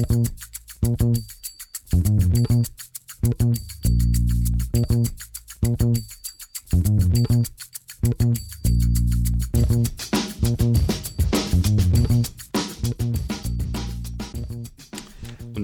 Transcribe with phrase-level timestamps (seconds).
[0.00, 0.06] Und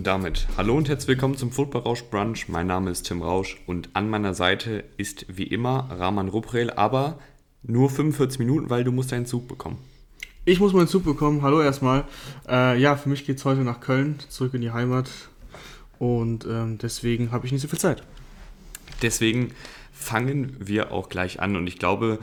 [0.04, 2.48] damit hallo und herzlich willkommen zum Football Rausch Brunch.
[2.48, 7.18] Mein Name ist Tim Rausch und an meiner Seite ist wie immer Rahman Ruprel, aber
[7.62, 9.79] nur 45 Minuten, weil du musst deinen Zug bekommen.
[10.48, 11.42] Ich muss meinen Zug bekommen.
[11.42, 12.04] Hallo erstmal.
[12.48, 15.11] Äh, ja, für mich geht es heute nach Köln, zurück in die Heimat.
[15.98, 18.04] Und ähm, deswegen habe ich nicht so viel Zeit.
[19.02, 19.50] Deswegen
[19.93, 21.57] fangen wir auch gleich an.
[21.57, 22.21] Und ich glaube,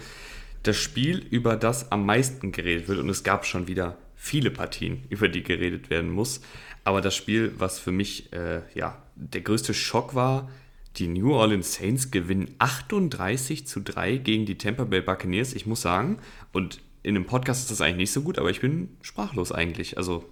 [0.64, 5.04] das Spiel, über das am meisten geredet wird, und es gab schon wieder viele Partien,
[5.10, 6.40] über die geredet werden muss,
[6.86, 10.50] aber das Spiel, was für mich äh, ja, der größte Schock war,
[10.96, 15.56] die New Orleans Saints gewinnen 38 zu 3 gegen die Tampa Bay Buccaneers.
[15.56, 16.20] Ich muss sagen,
[16.54, 19.98] und in einem Podcast ist das eigentlich nicht so gut, aber ich bin sprachlos eigentlich.
[19.98, 20.26] Also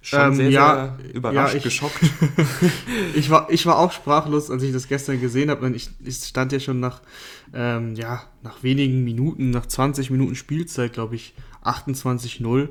[0.00, 2.00] schon ähm, sehr, ja, sehr überrascht, ja, ich, geschockt.
[3.14, 5.70] ich, war, ich war auch sprachlos, als ich das gestern gesehen habe.
[5.70, 7.02] Ich, ich stand ja schon nach,
[7.52, 12.68] ähm, ja, nach wenigen Minuten, nach 20 Minuten Spielzeit, glaube ich, 28-0.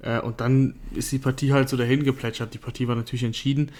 [0.00, 2.52] Äh, und dann ist die Partie halt so dahin geplätschert.
[2.52, 3.72] Die Partie war natürlich entschieden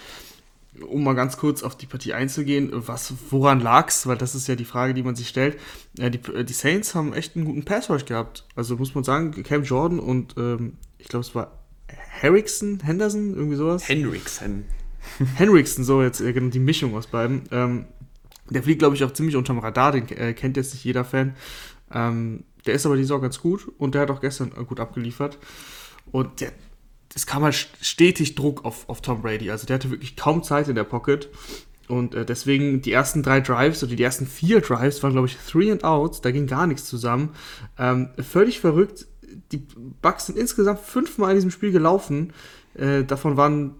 [0.81, 4.07] um mal ganz kurz auf die Partie einzugehen, was, woran lag's?
[4.07, 5.57] Weil das ist ja die Frage, die man sich stellt.
[5.97, 8.45] Äh, die, die, Saints haben echt einen guten Pass Rush gehabt.
[8.55, 11.59] Also muss man sagen, Cam Jordan und ähm, ich glaube, es war
[12.21, 13.87] Harrison, Henderson, irgendwie sowas.
[13.87, 14.65] Henriksen.
[15.35, 17.43] Henriksen, so jetzt äh, genau die Mischung aus beiden.
[17.51, 17.85] Ähm,
[18.49, 21.35] der fliegt, glaube ich, auch ziemlich unterm Radar, den äh, kennt jetzt nicht jeder Fan.
[21.91, 24.79] Ähm, der ist aber die Saison ganz gut und der hat auch gestern äh, gut
[24.79, 25.37] abgeliefert.
[26.11, 26.51] Und der,
[27.17, 29.49] es kam halt stetig Druck auf, auf Tom Brady.
[29.49, 31.29] Also der hatte wirklich kaum Zeit in der Pocket.
[31.87, 35.35] Und äh, deswegen die ersten drei Drives oder die ersten vier Drives waren, glaube ich,
[35.35, 36.21] Three and Outs.
[36.21, 37.31] Da ging gar nichts zusammen.
[37.79, 39.07] Ähm, völlig verrückt.
[39.51, 39.65] Die
[40.03, 42.33] Bucks sind insgesamt fünfmal in diesem Spiel gelaufen.
[42.75, 43.73] Äh, davon waren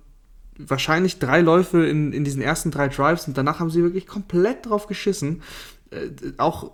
[0.58, 4.65] wahrscheinlich drei Läufe in, in diesen ersten drei Drives und danach haben sie wirklich komplett
[4.65, 5.43] drauf geschissen.
[5.91, 6.71] Äh, auch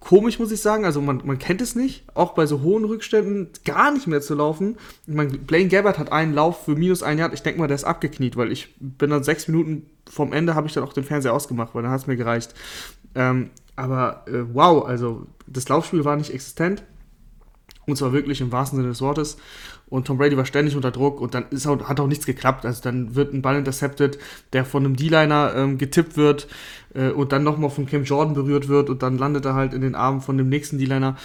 [0.00, 0.84] komisch, muss ich sagen.
[0.84, 4.34] Also man, man kennt es nicht, auch bei so hohen Rückständen gar nicht mehr zu
[4.34, 4.76] laufen.
[5.06, 7.32] Ich meine, Blaine Gabbard hat einen Lauf für minus ein Jahr.
[7.32, 10.66] Ich denke mal, der ist abgekniet, weil ich bin dann sechs Minuten vom Ende, habe
[10.66, 12.54] ich dann auch den Fernseher ausgemacht, weil dann hat es mir gereicht.
[13.14, 16.82] Ähm, aber äh, wow, also das Laufspiel war nicht existent.
[17.86, 19.38] Und zwar wirklich im wahrsten Sinne des Wortes.
[19.90, 22.66] Und Tom Brady war ständig unter Druck und dann ist auch, hat auch nichts geklappt.
[22.66, 24.18] Also dann wird ein Ball intercepted,
[24.52, 26.46] der von einem D-Liner ähm, getippt wird
[26.94, 29.80] äh, und dann nochmal von Cam Jordan berührt wird und dann landet er halt in
[29.80, 31.16] den Armen von dem nächsten D-Liner.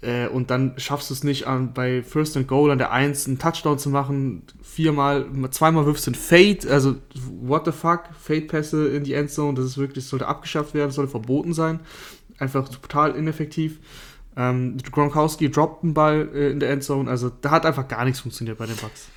[0.00, 3.26] Äh, und dann schaffst du es nicht, an, bei First and Goal an der 1
[3.26, 4.42] einen Touchdown zu machen.
[4.62, 6.96] Viermal, zweimal wirfst du ein Fade, also
[7.40, 10.96] what the fuck, Fade-Pässe in die Endzone, das ist wirklich, das sollte abgeschafft werden, das
[10.96, 11.80] sollte verboten sein.
[12.38, 13.80] Einfach total ineffektiv.
[14.38, 17.10] Ähm, Gronkowski droppt einen Ball äh, in der Endzone.
[17.10, 19.08] Also da hat einfach gar nichts funktioniert bei den Bucks.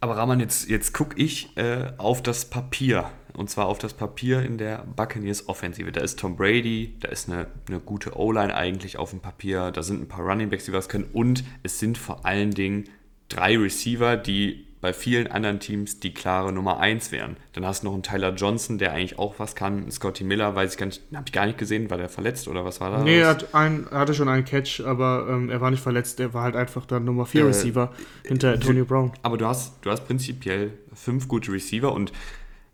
[0.00, 3.10] Aber Rahman, jetzt, jetzt gucke ich äh, auf das Papier.
[3.32, 5.90] Und zwar auf das Papier in der Buccaneers Offensive.
[5.90, 9.70] Da ist Tom Brady, da ist eine, eine gute O-Line eigentlich auf dem Papier.
[9.70, 11.08] Da sind ein paar Running Backs, die was können.
[11.12, 12.84] Und es sind vor allen Dingen
[13.28, 17.36] drei Receiver, die bei vielen anderen Teams die klare Nummer 1 wären.
[17.52, 19.90] Dann hast du noch einen Tyler Johnson, der eigentlich auch was kann.
[19.90, 22.64] Scotty Miller, weiß ich gar nicht, habe ich gar nicht gesehen, war der verletzt oder
[22.64, 23.02] was war da?
[23.02, 26.20] Nee, er, hat ein, er hatte schon einen Catch, aber ähm, er war nicht verletzt,
[26.20, 27.92] er war halt einfach der Nummer 4 äh, Receiver
[28.24, 29.12] hinter Antonio Brown.
[29.22, 32.12] Aber du hast, du hast prinzipiell fünf gute Receiver und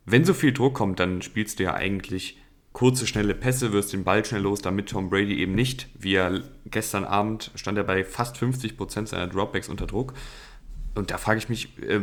[0.05, 2.39] wenn so viel Druck kommt, dann spielst du ja eigentlich
[2.75, 6.43] kurze, schnelle Pässe, wirst den Ball schnell los, damit Tom Brady eben nicht, wie er
[6.67, 10.13] gestern Abend stand er bei fast 50% seiner Dropbacks unter Druck
[10.95, 12.01] und da frage ich mich, äh,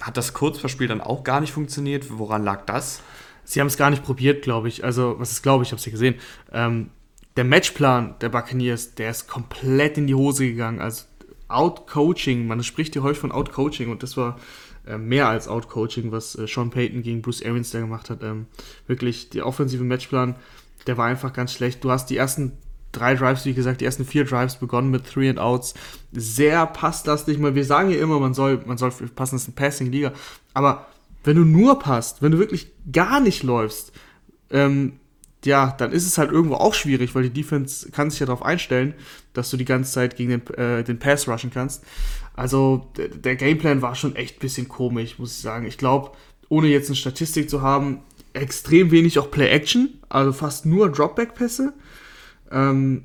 [0.00, 2.06] hat das Kurzverspiel dann auch gar nicht funktioniert?
[2.10, 3.02] Woran lag das?
[3.44, 4.84] Sie haben es gar nicht probiert, glaube ich.
[4.84, 6.14] Also, was ist, glaube ich, ich habe es ja gesehen.
[6.52, 6.90] Ähm,
[7.36, 10.80] der Matchplan der Buccaneers, der ist komplett in die Hose gegangen.
[10.80, 11.04] Also,
[11.48, 14.38] Outcoaching, man spricht hier häufig von Outcoaching und das war
[14.86, 18.22] äh, mehr als Outcoaching, was äh, Sean Payton gegen Bruce Arians da gemacht hat.
[18.22, 18.46] Ähm,
[18.86, 20.36] wirklich, der offensive Matchplan,
[20.86, 21.84] der war einfach ganz schlecht.
[21.84, 22.52] Du hast die ersten
[22.92, 25.74] drei Drives, wie gesagt, die ersten vier Drives begonnen mit Three and Outs.
[26.12, 27.38] Sehr passlastig.
[27.40, 30.12] Wir sagen ja immer, man soll, man soll passen, ist eine Passing-Liga.
[30.54, 30.86] Aber
[31.24, 33.92] wenn du nur passt, wenn du wirklich gar nicht läufst,
[34.50, 34.94] ähm,
[35.44, 38.44] ja, dann ist es halt irgendwo auch schwierig, weil die Defense kann sich ja darauf
[38.44, 38.94] einstellen,
[39.32, 41.82] dass du die ganze Zeit gegen den, äh, den Pass rushen kannst.
[42.34, 45.66] Also der Gameplan war schon echt ein bisschen komisch, muss ich sagen.
[45.66, 46.12] Ich glaube,
[46.48, 48.00] ohne jetzt eine Statistik zu haben,
[48.32, 51.72] extrem wenig auch Play-Action, also fast nur Dropback-Pässe.
[52.50, 53.04] Ähm,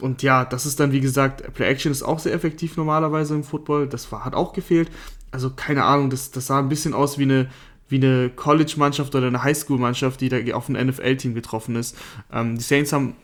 [0.00, 3.86] und ja, das ist dann, wie gesagt, Play-Action ist auch sehr effektiv normalerweise im Football.
[3.86, 4.90] Das war, hat auch gefehlt.
[5.30, 7.48] Also keine Ahnung, das, das sah ein bisschen aus wie eine,
[7.88, 11.96] wie eine College-Mannschaft oder eine Highschool-Mannschaft, die da auf ein NFL-Team getroffen ist.
[12.32, 13.14] Ähm, die Saints haben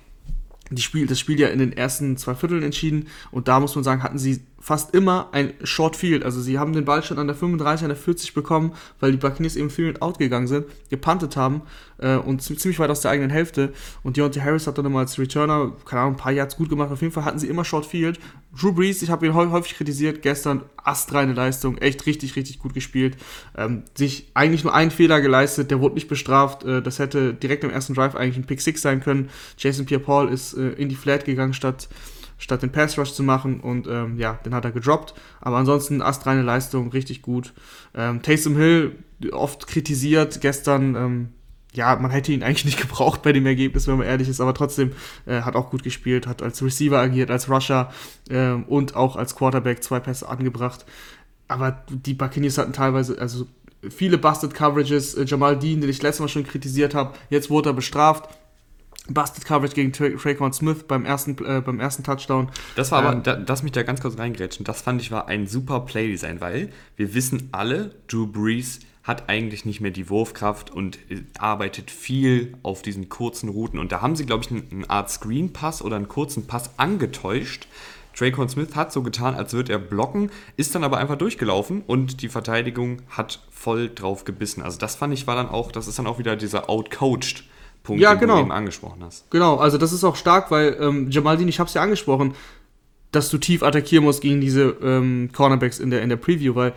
[0.71, 3.85] die Spiel, das Spiel ja in den ersten zwei Vierteln entschieden und da muss man
[3.85, 6.25] sagen, hatten sie fast immer ein Short Field.
[6.25, 9.17] Also sie haben den Ball schon an der 35, an der 40 bekommen, weil die
[9.17, 11.63] Buccaneers eben Field Out gegangen sind, gepuntet haben
[11.99, 13.73] äh, und ziemlich weit aus der eigenen Hälfte.
[14.03, 16.91] Und Deontay Harris hat dann immer als Returner, keine Ahnung, ein paar Yards gut gemacht.
[16.91, 18.19] Auf jeden Fall hatten sie immer Short Field.
[18.61, 23.17] Drew Brees, ich habe ihn häufig kritisiert, gestern astreine Leistung, echt richtig, richtig gut gespielt.
[23.57, 26.65] Ähm, sich eigentlich nur einen Fehler geleistet, der wurde nicht bestraft.
[26.65, 29.31] Äh, das hätte direkt im ersten Drive eigentlich ein Pick 6 sein können.
[29.59, 31.89] Jason Pierre-Paul ist äh, in die Flat gegangen, statt
[32.39, 35.15] statt den Pass Rush zu machen und ähm, ja, den hat er gedroppt.
[35.41, 37.55] Aber ansonsten astreine Leistung, richtig gut.
[37.95, 38.99] Ähm, Taysom Hill
[39.33, 41.29] oft kritisiert, gestern, ähm,
[41.73, 44.55] ja, man hätte ihn eigentlich nicht gebraucht bei dem Ergebnis, wenn man ehrlich ist, aber
[44.55, 44.93] trotzdem
[45.27, 47.93] äh, hat auch gut gespielt, hat als Receiver agiert, als Rusher
[48.29, 50.85] äh, und auch als Quarterback zwei Pässe angebracht.
[51.49, 53.47] Aber die Buccaneers hatten teilweise, also
[53.89, 55.15] viele Busted Coverages.
[55.15, 58.29] Äh, Jamal Dean, den ich letztes Mal schon kritisiert habe, jetzt wurde er bestraft
[59.09, 62.49] Busted Coverage gegen Tra Traquan Smith beim ersten, äh, beim ersten Touchdown.
[62.75, 64.65] Das war aber, ähm, da, lass mich da ganz kurz reingrätschen.
[64.65, 69.65] Das fand ich war ein super Playdesign, weil wir wissen alle, Drew Brees hat eigentlich
[69.65, 73.79] nicht mehr die Wurfkraft und äh, arbeitet viel auf diesen kurzen Routen.
[73.79, 77.69] Und da haben sie, glaube ich, eine Art Screen-Pass oder einen kurzen Pass angetäuscht.
[78.17, 82.23] Traquan Smith hat so getan, als würde er blocken, ist dann aber einfach durchgelaufen und
[82.23, 84.63] die Verteidigung hat voll drauf gebissen.
[84.63, 87.45] Also das fand ich war dann auch, das ist dann auch wieder dieser outcoached
[87.87, 88.37] Punkt, ja, den genau.
[88.37, 89.31] du eben angesprochen hast.
[89.31, 92.35] Genau, also das ist auch stark, weil ähm, Jamaldin, ich habe es ja angesprochen,
[93.13, 96.75] dass du tief attackieren musst gegen diese ähm, Cornerbacks in der, in der Preview, weil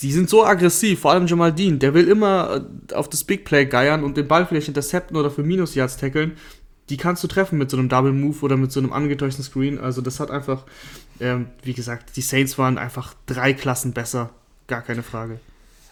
[0.00, 3.66] die sind so aggressiv, vor allem Jamaldin, der will immer äh, auf das Big Play
[3.66, 6.32] geiern und den Ball vielleicht intercepten oder für Minus Yards tackeln.
[6.90, 9.78] Die kannst du treffen mit so einem Double Move oder mit so einem angetäuschten Screen.
[9.78, 10.64] Also das hat einfach,
[11.20, 14.30] ähm, wie gesagt, die Saints waren einfach drei Klassen besser,
[14.66, 15.40] gar keine Frage.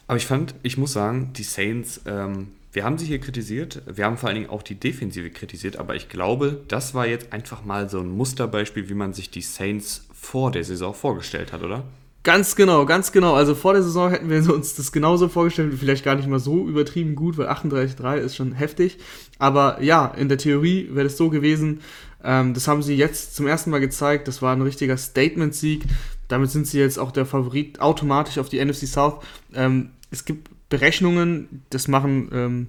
[0.07, 4.05] Aber ich fand, ich muss sagen, die Saints, ähm, wir haben sie hier kritisiert, wir
[4.05, 7.65] haben vor allen Dingen auch die Defensive kritisiert, aber ich glaube, das war jetzt einfach
[7.65, 11.85] mal so ein Musterbeispiel, wie man sich die Saints vor der Saison vorgestellt hat, oder?
[12.25, 13.35] Ganz genau, ganz genau.
[13.35, 16.67] Also vor der Saison hätten wir uns das genauso vorgestellt, vielleicht gar nicht mal so
[16.67, 18.99] übertrieben gut, weil 38-3 ist schon heftig.
[19.39, 21.81] Aber ja, in der Theorie wäre es so gewesen.
[22.25, 24.27] Ähm, das haben sie jetzt zum ersten Mal gezeigt.
[24.27, 25.85] Das war ein richtiger Statement-Sieg.
[26.27, 29.23] Damit sind sie jetzt auch der Favorit automatisch auf die NFC South.
[29.53, 32.67] Ähm, es gibt Berechnungen, das machen ähm,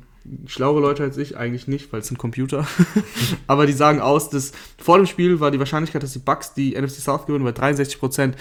[0.47, 2.67] schlauere Leute als ich, eigentlich nicht, weil es sind Computer.
[3.47, 6.79] Aber die sagen aus, dass vor dem Spiel war die Wahrscheinlichkeit, dass die Bucks die
[6.79, 8.35] NFC South gewinnen, bei 63 Prozent.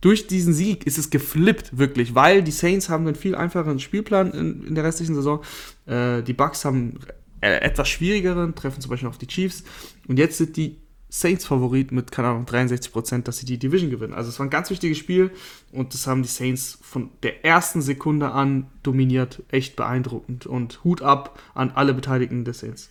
[0.00, 4.32] Durch diesen Sieg ist es geflippt, wirklich, weil die Saints haben einen viel einfacheren Spielplan
[4.32, 5.42] in, in der restlichen Saison.
[5.86, 7.00] Äh, die Bucks haben
[7.42, 9.64] etwas schwierigeren, treffen zum Beispiel auf die Chiefs.
[10.08, 10.76] Und jetzt sind die
[11.10, 14.14] Saints-Favorit mit, keine Ahnung, 63 Prozent, dass sie die Division gewinnen.
[14.14, 15.32] Also es war ein ganz wichtiges Spiel
[15.72, 19.42] und das haben die Saints von der ersten Sekunde an dominiert.
[19.48, 22.90] Echt beeindruckend und Hut ab an alle Beteiligten des Saints.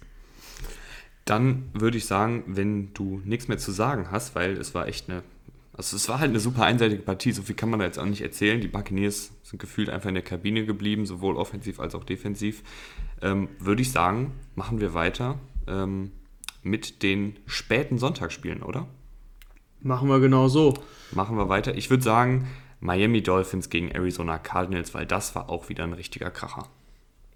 [1.24, 5.10] Dann würde ich sagen, wenn du nichts mehr zu sagen hast, weil es war echt
[5.10, 5.24] eine,
[5.72, 8.06] also es war halt eine super einseitige Partie, so viel kann man da jetzt auch
[8.06, 8.60] nicht erzählen.
[8.60, 12.63] Die Buccaneers sind gefühlt einfach in der Kabine geblieben, sowohl offensiv als auch defensiv.
[13.22, 15.39] Ähm, würde ich sagen, machen wir weiter.
[15.68, 16.12] Ähm,
[16.62, 18.88] mit den späten Sonntagsspielen, oder?
[19.82, 20.74] Machen wir genau so.
[21.12, 21.76] Machen wir weiter.
[21.76, 22.48] Ich würde sagen,
[22.80, 26.68] Miami Dolphins gegen Arizona Cardinals, weil das war auch wieder ein richtiger Kracher.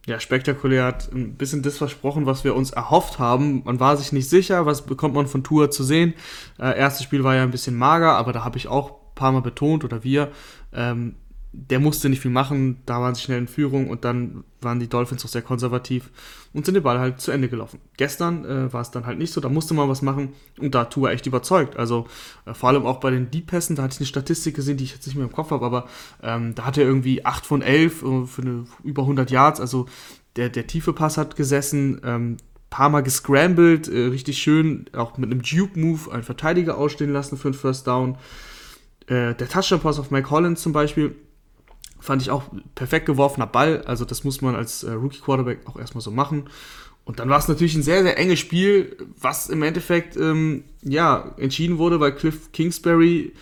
[0.06, 3.64] Ja, spektakulär hat ein bisschen das versprochen, was wir uns erhofft haben.
[3.64, 6.14] Man war sich nicht sicher, was bekommt man von Tour zu sehen.
[6.60, 9.32] Äh, erstes Spiel war ja ein bisschen mager, aber da habe ich auch ein paar
[9.32, 10.32] Mal betont oder wir,
[10.74, 11.16] ähm,
[11.56, 14.90] der musste nicht viel machen, da waren sie schnell in Führung und dann waren die
[14.90, 16.10] Dolphins auch sehr konservativ
[16.52, 17.80] und sind den Ball halt zu Ende gelaufen.
[17.96, 20.86] Gestern äh, war es dann halt nicht so, da musste man was machen und da
[20.86, 21.78] Tua echt überzeugt.
[21.78, 22.08] Also
[22.46, 24.94] äh, vor allem auch bei den Deep-Pässen, da hatte ich eine Statistik gesehen, die ich
[24.94, 25.88] jetzt nicht mehr im Kopf habe, aber
[26.24, 29.86] ähm, da hat er irgendwie 8 von 11 äh, für eine, über 100 Yards, also
[30.36, 32.38] der, der tiefe Pass hat gesessen, ähm,
[32.72, 37.50] paar Mal gescrambled, äh, richtig schön, auch mit einem Duke-Move einen Verteidiger ausstehen lassen für
[37.50, 38.18] einen First Down.
[39.06, 41.16] Äh, der Touchdown-Pass auf Mike Hollins zum Beispiel,
[42.04, 42.44] Fand ich auch
[42.76, 43.82] perfekt geworfener Ball.
[43.86, 46.50] Also das muss man als äh, Rookie-Quarterback auch erstmal so machen.
[47.06, 51.34] Und dann war es natürlich ein sehr, sehr enges Spiel, was im Endeffekt ähm, ja,
[51.38, 53.34] entschieden wurde, weil Cliff Kingsbury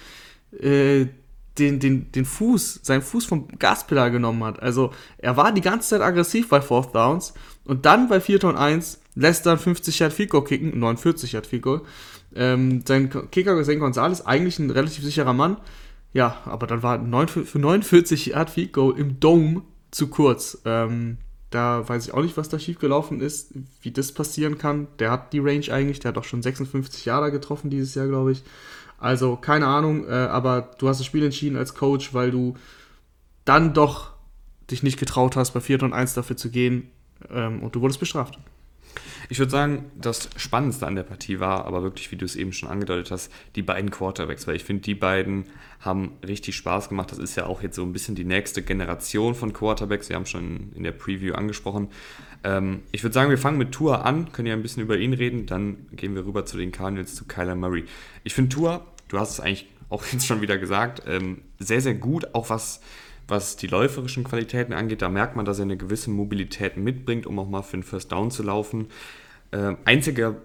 [0.59, 1.07] äh,
[1.57, 4.61] den, den, den Fuß, seinen Fuß vom Gaspedal genommen hat.
[4.61, 7.33] Also er war die ganze Zeit aggressiv bei Fourth Downs
[7.65, 11.47] und dann bei 4 und 1 lässt er 50 Yard Field Goal kicken, 49 Yard
[11.47, 11.81] Field Goal.
[12.33, 13.79] Ähm, sein Kicker, St.
[13.79, 15.57] Gonzalez, eigentlich ein relativ sicherer Mann,
[16.13, 20.61] ja, aber dann war 9, für 49 Yard Field Goal im Dome zu kurz.
[20.65, 21.17] Ähm,
[21.49, 24.87] da weiß ich auch nicht, was da schiefgelaufen ist, wie das passieren kann.
[24.99, 28.31] Der hat die Range eigentlich, der hat auch schon 56 Jahre getroffen dieses Jahr, glaube
[28.31, 28.43] ich.
[28.97, 32.55] Also keine Ahnung, äh, aber du hast das Spiel entschieden als Coach, weil du
[33.43, 34.11] dann doch
[34.69, 36.89] dich nicht getraut hast, bei 4 und 1 dafür zu gehen
[37.29, 38.39] ähm, und du wurdest bestraft.
[39.29, 42.53] Ich würde sagen, das Spannendste an der Partie war aber wirklich, wie du es eben
[42.53, 45.45] schon angedeutet hast, die beiden Quarterbacks, weil ich finde, die beiden
[45.79, 47.11] haben richtig Spaß gemacht.
[47.11, 50.09] Das ist ja auch jetzt so ein bisschen die nächste Generation von Quarterbacks.
[50.09, 51.89] Wir haben schon in der Preview angesprochen.
[52.43, 55.13] Ähm, ich würde sagen, wir fangen mit Tour an, können ja ein bisschen über ihn
[55.13, 57.85] reden, dann gehen wir rüber zu den Cardinals, zu Kyler Murray.
[58.23, 61.95] Ich finde Tour, du hast es eigentlich auch jetzt schon wieder gesagt, ähm, sehr, sehr
[61.95, 62.81] gut, auch was
[63.31, 65.01] was die läuferischen Qualitäten angeht.
[65.01, 68.11] Da merkt man, dass er eine gewisse Mobilität mitbringt, um auch mal für einen First
[68.11, 68.87] Down zu laufen.
[69.51, 70.35] Äh, einziger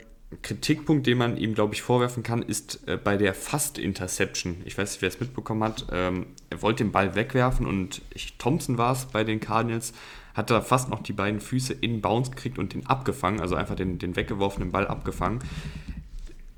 [0.43, 4.62] Kritikpunkt, den man ihm, glaube ich, vorwerfen kann, ist äh, bei der Fast-Interception.
[4.64, 5.87] Ich weiß nicht, wer es mitbekommen hat.
[5.90, 9.93] Ähm, er wollte den Ball wegwerfen und ich, Thompson war es bei den Cardinals,
[10.35, 13.75] hat da fast noch die beiden Füße in Bounce gekriegt und den abgefangen, also einfach
[13.75, 15.40] den, den weggeworfenen Ball abgefangen.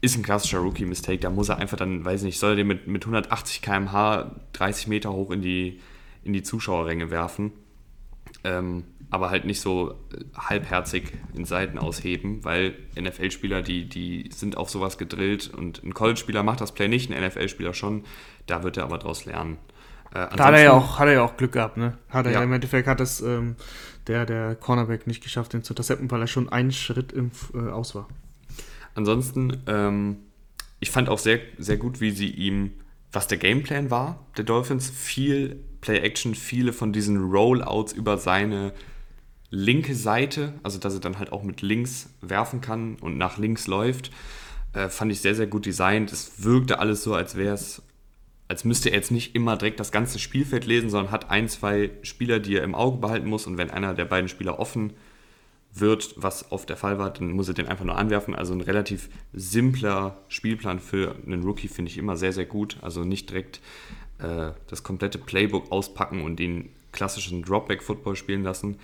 [0.01, 1.21] Ist ein klassischer Rookie-Mistake.
[1.21, 4.89] Da muss er einfach dann, weiß nicht, soll er den mit, mit 180 km/h 30
[4.89, 5.81] Meter hoch in die,
[6.29, 7.53] in die Zuschauerränge werfen.
[8.45, 9.95] Ähm, aber halt nicht so
[10.37, 16.43] halbherzig in Seiten ausheben, weil NFL-Spieler, die, die sind auf sowas gedrillt und ein College-Spieler
[16.43, 18.05] macht das Play nicht, ein NFL-Spieler schon,
[18.47, 19.57] da wird er aber daraus lernen.
[20.11, 21.97] Äh, da hat er, ja auch, hat er ja auch Glück gehabt, ne?
[22.11, 22.43] Hat er ja.
[22.43, 23.57] im Endeffekt hat es ähm,
[24.07, 27.71] der, der Cornerback nicht geschafft, den zu intercepten, weil er schon einen Schritt im, äh,
[27.71, 28.09] aus war.
[28.95, 30.19] Ansonsten, ähm,
[30.81, 32.73] ich fand auch sehr, sehr gut, wie sie ihm,
[33.11, 38.75] was der Gameplan war, der Dolphins, viel Play-Action, viele von diesen Rollouts über seine
[39.49, 43.67] linke Seite, also dass er dann halt auch mit links werfen kann und nach links
[43.67, 44.11] läuft,
[44.75, 46.13] äh, fand ich sehr, sehr gut designt.
[46.13, 47.81] Es wirkte alles so, als wäre es,
[48.49, 51.91] als müsste er jetzt nicht immer direkt das ganze Spielfeld lesen, sondern hat ein, zwei
[52.03, 54.93] Spieler, die er im Auge behalten muss und wenn einer der beiden Spieler offen
[55.73, 58.35] wird, was oft der Fall war, dann muss er den einfach nur anwerfen.
[58.35, 62.77] Also ein relativ simpler Spielplan für einen Rookie finde ich immer sehr, sehr gut.
[62.83, 63.63] Also nicht direkt
[64.19, 68.79] äh, das komplette Playbook auspacken und den klassischen Dropback-Football spielen lassen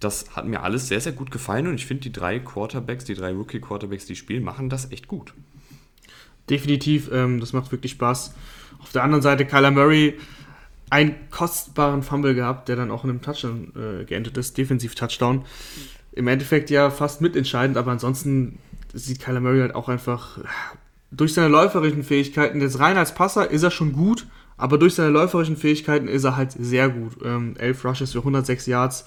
[0.00, 3.14] das hat mir alles sehr, sehr gut gefallen und ich finde, die drei Quarterbacks, die
[3.14, 5.32] drei Rookie-Quarterbacks, die spielen, machen das echt gut.
[6.50, 8.34] Definitiv, ähm, das macht wirklich Spaß.
[8.80, 10.18] Auf der anderen Seite, Kyler Murray,
[10.90, 15.44] einen kostbaren Fumble gehabt, der dann auch in einem Touchdown äh, geendet ist, Defensiv-Touchdown.
[16.12, 18.58] Im Endeffekt ja fast mitentscheidend, aber ansonsten
[18.92, 20.38] sieht Kyler Murray halt auch einfach
[21.10, 24.26] durch seine läuferischen Fähigkeiten, jetzt rein als Passer ist er schon gut,
[24.56, 27.18] aber durch seine läuferischen Fähigkeiten ist er halt sehr gut.
[27.24, 29.04] Ähm, elf Rushes für 106 Yards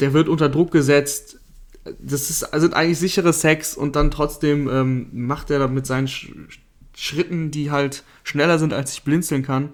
[0.00, 1.40] der wird unter Druck gesetzt.
[1.98, 6.30] Das ist, sind eigentlich sichere Sex und dann trotzdem ähm, macht er mit seinen Sch
[6.94, 9.70] Schritten, die halt schneller sind, als ich blinzeln kann,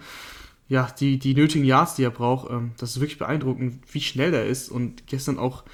[0.68, 2.48] ja, die, die nötigen Yards, die er braucht.
[2.48, 4.68] Ähm, das ist wirklich beeindruckend, wie schnell er ist.
[4.68, 5.64] Und gestern auch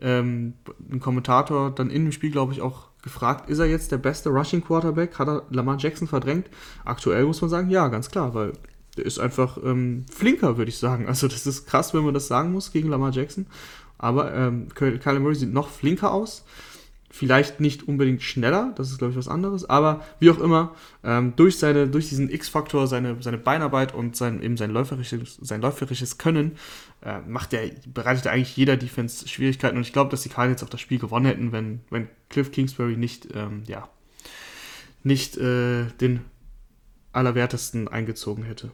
[0.00, 0.54] ähm,
[0.90, 4.30] ein Kommentator dann in dem Spiel, glaube ich, auch gefragt, ist er jetzt der beste
[4.30, 5.18] Rushing Quarterback?
[5.18, 6.46] Hat er Lamar Jackson verdrängt?
[6.86, 8.54] Aktuell muss man sagen, ja, ganz klar, weil
[8.96, 11.06] der ist einfach ähm, flinker, würde ich sagen.
[11.08, 13.46] Also das ist krass, wenn man das sagen muss gegen Lamar Jackson.
[13.98, 16.44] Aber ähm, Kyler Murray sieht noch flinker aus.
[17.10, 19.70] Vielleicht nicht unbedingt schneller, das ist, glaube ich, was anderes.
[19.70, 20.74] Aber wie auch immer,
[21.04, 25.60] ähm, durch, seine, durch diesen X-Faktor, seine, seine Beinarbeit und sein, eben sein läuferisches, sein
[25.60, 26.56] läuferisches Können,
[27.04, 29.76] äh, macht er, bereitet er eigentlich jeder Defense Schwierigkeiten.
[29.76, 32.96] Und ich glaube, dass die Cardinals auch das Spiel gewonnen hätten, wenn, wenn Cliff Kingsbury
[32.96, 33.88] nicht, ähm, ja,
[35.04, 36.24] nicht äh, den
[37.12, 38.72] Allerwertesten eingezogen hätte.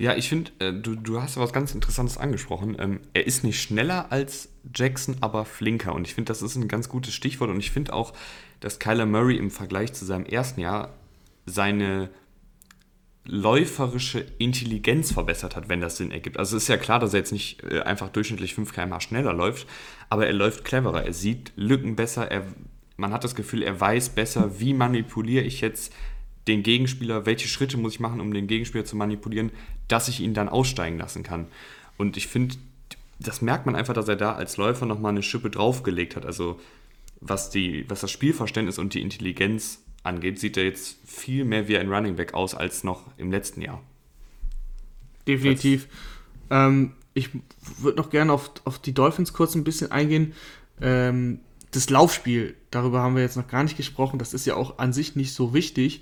[0.00, 2.74] Ja, ich finde, äh, du, du hast was ganz Interessantes angesprochen.
[2.78, 5.94] Ähm, er ist nicht schneller als Jackson, aber flinker.
[5.94, 7.50] Und ich finde, das ist ein ganz gutes Stichwort.
[7.50, 8.14] Und ich finde auch,
[8.60, 10.94] dass Kyler Murray im Vergleich zu seinem ersten Jahr
[11.44, 12.08] seine
[13.26, 16.38] läuferische Intelligenz verbessert hat, wenn das Sinn ergibt.
[16.38, 19.34] Also es ist ja klar, dass er jetzt nicht äh, einfach durchschnittlich 5 km/h schneller
[19.34, 19.66] läuft,
[20.08, 22.46] aber er läuft cleverer, er sieht Lücken besser, er,
[22.96, 25.92] man hat das Gefühl, er weiß besser, wie manipuliere ich jetzt
[26.48, 29.50] den Gegenspieler, welche Schritte muss ich machen, um den Gegenspieler zu manipulieren,
[29.88, 31.46] dass ich ihn dann aussteigen lassen kann.
[31.98, 32.56] Und ich finde,
[33.18, 36.24] das merkt man einfach, dass er da als Läufer nochmal eine Schippe draufgelegt hat.
[36.24, 36.58] Also
[37.20, 41.76] was, die, was das Spielverständnis und die Intelligenz angeht, sieht er jetzt viel mehr wie
[41.76, 43.82] ein Running Back aus als noch im letzten Jahr.
[45.28, 45.88] Definitiv.
[46.48, 47.30] Ähm, ich
[47.78, 50.32] würde noch gerne auf, auf die Dolphins kurz ein bisschen eingehen.
[50.80, 51.40] Ähm,
[51.72, 54.92] das Laufspiel, darüber haben wir jetzt noch gar nicht gesprochen, das ist ja auch an
[54.92, 56.00] sich nicht so wichtig.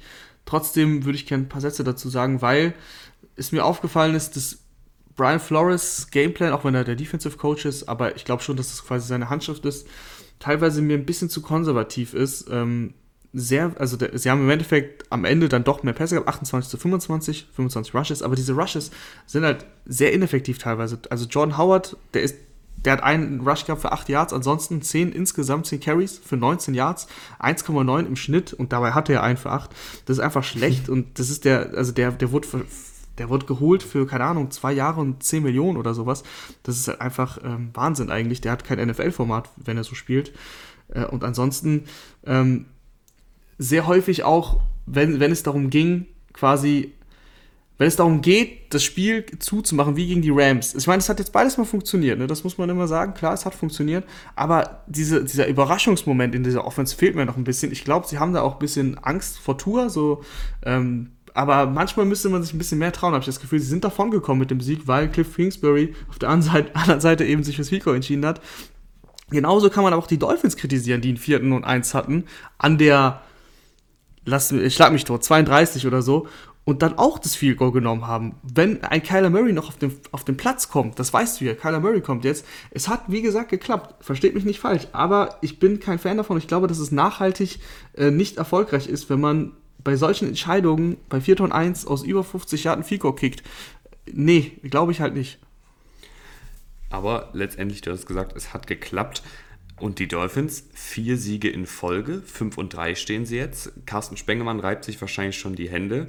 [0.49, 2.73] Trotzdem würde ich gerne ein paar Sätze dazu sagen, weil
[3.37, 4.61] es mir aufgefallen ist, dass
[5.15, 8.69] Brian Flores Gameplan, auch wenn er der Defensive Coach ist, aber ich glaube schon, dass
[8.69, 9.87] das quasi seine Handschrift ist,
[10.39, 12.49] teilweise mir ein bisschen zu konservativ ist.
[12.51, 12.95] Ähm,
[13.35, 16.71] sehr, also der, sie haben im Endeffekt am Ende dann doch mehr Pässe gehabt, 28
[16.71, 18.91] zu 25, 25 Rushes, aber diese Rushes
[19.27, 20.99] sind halt sehr ineffektiv teilweise.
[21.11, 22.37] Also Jordan Howard, der ist
[22.85, 26.75] der hat einen Rush gehabt für 8 Yards, ansonsten 10 insgesamt, 10 Carries für 19
[26.75, 27.09] Yards,
[27.41, 29.71] 1,9 im Schnitt und dabei hatte er einen für 8.
[30.07, 32.49] Das ist einfach schlecht und das ist der, also der, der wurde
[33.19, 36.23] Der wird geholt für, keine Ahnung, zwei Jahre und 10 Millionen oder sowas.
[36.63, 38.41] Das ist halt einfach ähm, Wahnsinn eigentlich.
[38.41, 40.33] Der hat kein NFL-Format, wenn er so spielt.
[40.89, 41.85] Äh, und ansonsten
[42.25, 42.67] ähm,
[43.59, 46.95] sehr häufig auch, wenn, wenn es darum ging, quasi
[47.79, 50.75] wenn es darum geht, das Spiel zuzumachen, wie gegen die Rams.
[50.75, 52.27] Ich meine, es hat jetzt beides mal funktioniert, ne?
[52.27, 53.15] das muss man immer sagen.
[53.15, 54.05] Klar, es hat funktioniert,
[54.35, 57.71] aber diese, dieser Überraschungsmoment in dieser Offense fehlt mir noch ein bisschen.
[57.71, 60.23] Ich glaube, sie haben da auch ein bisschen Angst vor Tour, so,
[60.65, 63.61] ähm, aber manchmal müsste man sich ein bisschen mehr trauen, habe ich das Gefühl.
[63.61, 67.45] Sie sind davon gekommen mit dem Sieg, weil Cliff Kingsbury auf der anderen Seite, eben
[67.45, 68.41] sich fürs Fico entschieden hat.
[69.31, 72.25] Genauso kann man aber auch die Dolphins kritisieren, die einen vierten und eins hatten,
[72.57, 73.21] an der,
[74.25, 76.27] lass, ich schlag mich tot, 32 oder so
[76.69, 78.35] und dann auch das Field Goal genommen haben.
[78.43, 81.55] Wenn ein Kyler Murray noch auf den, auf den Platz kommt, das weißt du ja,
[81.55, 82.45] Kyler Murray kommt jetzt.
[82.71, 84.05] Es hat, wie gesagt, geklappt.
[84.05, 86.37] Versteht mich nicht falsch, aber ich bin kein Fan davon.
[86.37, 87.61] Ich glaube, dass es nachhaltig
[87.97, 92.23] äh, nicht erfolgreich ist, wenn man bei solchen Entscheidungen bei 4 Ton 1 aus über
[92.23, 93.43] 50 Jahren Field Goal kickt.
[94.13, 95.39] Nee, glaube ich halt nicht.
[96.91, 99.23] Aber letztendlich, du hast gesagt, es hat geklappt.
[99.81, 103.73] Und die Dolphins, vier Siege in Folge, 5 und 3 stehen sie jetzt.
[103.87, 106.09] Carsten Spengemann reibt sich wahrscheinlich schon die Hände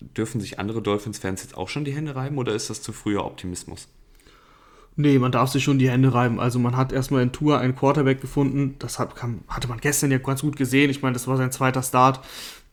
[0.00, 3.24] dürfen sich andere Dolphins-Fans jetzt auch schon die Hände reiben oder ist das zu früher
[3.24, 3.88] Optimismus?
[4.98, 6.40] Nee, man darf sich schon die Hände reiben.
[6.40, 8.76] Also man hat erstmal in Tour einen Quarterback gefunden.
[8.78, 10.88] Das hat, kam, hatte man gestern ja ganz gut gesehen.
[10.88, 12.20] Ich meine, das war sein zweiter Start.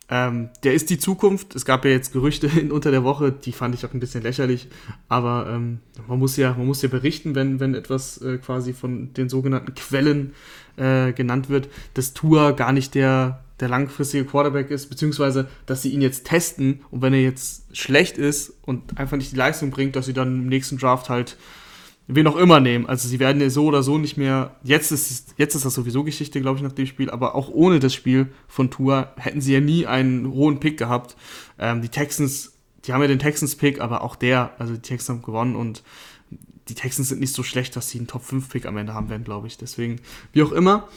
[0.10, 1.53] Ähm, der ist die Zukunft.
[1.53, 4.24] Es gab ja jetzt Gerüchte in, unter der Woche, die fand ich auch ein bisschen
[4.24, 4.69] lächerlich.
[5.10, 9.13] Aber ähm, man, muss ja, man muss ja berichten, wenn, wenn etwas äh, quasi von
[9.13, 10.33] den sogenannten Quellen
[10.77, 15.89] äh, genannt wird, dass Tour gar nicht der der langfristige Quarterback ist, beziehungsweise dass sie
[15.89, 19.95] ihn jetzt testen und wenn er jetzt schlecht ist und einfach nicht die Leistung bringt,
[19.95, 21.38] dass sie dann im nächsten Draft halt
[22.07, 22.86] wen auch immer nehmen.
[22.86, 24.55] Also sie werden so oder so nicht mehr.
[24.63, 27.79] Jetzt ist, jetzt ist das sowieso Geschichte, glaube ich, nach dem Spiel, aber auch ohne
[27.79, 31.15] das Spiel von Tour hätten sie ja nie einen hohen Pick gehabt.
[31.60, 32.53] Ähm, die Texans,
[32.86, 35.83] die haben ja den Texans-Pick, aber auch der, also die Texans haben gewonnen und
[36.69, 39.48] die Texans sind nicht so schlecht, dass sie einen Top-5-Pick am Ende haben werden, glaube
[39.48, 39.57] ich.
[39.57, 40.00] Deswegen,
[40.31, 40.88] wie auch immer.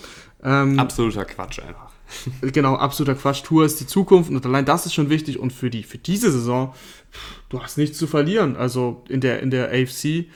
[0.43, 1.93] Ähm, Absoluter Quatsch einfach.
[2.41, 3.43] Genau, absoluter Quatsch.
[3.43, 5.39] Tour ist die Zukunft und allein das ist schon wichtig.
[5.39, 6.75] Und für, die, für diese Saison,
[7.49, 8.57] du hast nichts zu verlieren.
[8.57, 10.27] Also in der, in der AFC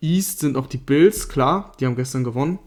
[0.00, 2.58] East sind auch die Bills, klar, die haben gestern gewonnen.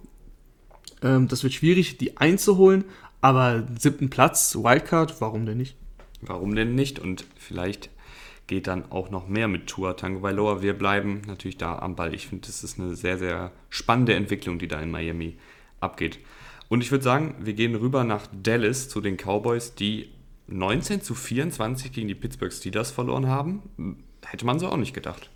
[1.01, 2.85] Ähm, das wird schwierig, die einzuholen,
[3.21, 5.75] aber siebten Platz, Wildcard, warum denn nicht?
[6.21, 6.99] Warum denn nicht?
[6.99, 7.89] Und vielleicht
[8.47, 10.61] geht dann auch noch mehr mit Tour Tango Bailoa.
[10.61, 12.13] Wir bleiben natürlich da am Ball.
[12.13, 15.37] Ich finde, das ist eine sehr, sehr spannende Entwicklung, die da in Miami
[15.79, 16.19] abgeht.
[16.69, 20.09] Und ich würde sagen, wir gehen rüber nach Dallas zu den Cowboys, die
[20.47, 23.61] 19 zu 24 gegen die Pittsburgh Steelers verloren haben.
[24.25, 25.29] Hätte man so auch nicht gedacht.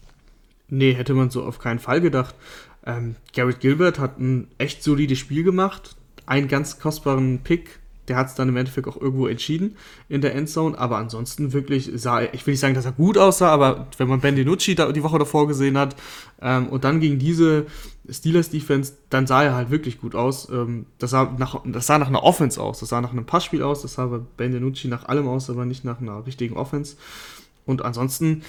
[0.68, 2.36] Nee, hätte man so auf keinen Fall gedacht.
[2.86, 5.96] Ähm, Garrett Gilbert hat ein echt solides Spiel gemacht.
[6.26, 7.81] Einen ganz kostbaren Pick
[8.12, 9.78] der hat es dann im Endeffekt auch irgendwo entschieden
[10.10, 10.78] in der Endzone.
[10.78, 14.20] Aber ansonsten wirklich sah, ich will nicht sagen, dass er gut aussah, aber wenn man
[14.20, 15.96] Ben DiNucci da die Woche davor gesehen hat
[16.42, 17.68] ähm, und dann gegen diese
[18.10, 20.50] Steelers-Defense, dann sah er halt wirklich gut aus.
[20.50, 23.64] Ähm, das, sah nach, das sah nach einer Offense aus, das sah nach einem Passspiel
[23.64, 26.98] aus, das sah bei Ben DiNucci nach allem aus, aber nicht nach einer richtigen Offense.
[27.66, 28.42] Und ansonsten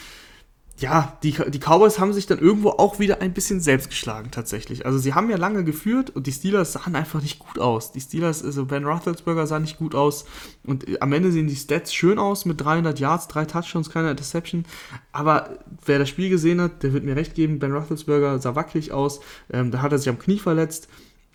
[0.83, 4.85] ja, die, die Cowboys haben sich dann irgendwo auch wieder ein bisschen selbst geschlagen, tatsächlich.
[4.85, 7.93] Also, sie haben ja lange geführt und die Steelers sahen einfach nicht gut aus.
[7.93, 10.25] Die Steelers, also Ben Roethlisberger sah nicht gut aus
[10.65, 14.65] und am Ende sehen die Stats schön aus mit 300 Yards, drei Touchdowns, keine Interception.
[15.13, 15.51] Aber
[15.87, 17.61] wer das Spiel gesehen hat, der wird mir recht geben.
[17.61, 19.21] Ben Roethlisberger sah wackelig aus.
[19.53, 20.89] Ähm, da hat er sich am Knie verletzt,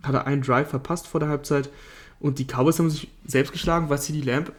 [0.04, 1.70] hat er einen Drive verpasst vor der Halbzeit
[2.20, 4.52] und die Cowboys haben sich selbst geschlagen, weil CD Lamb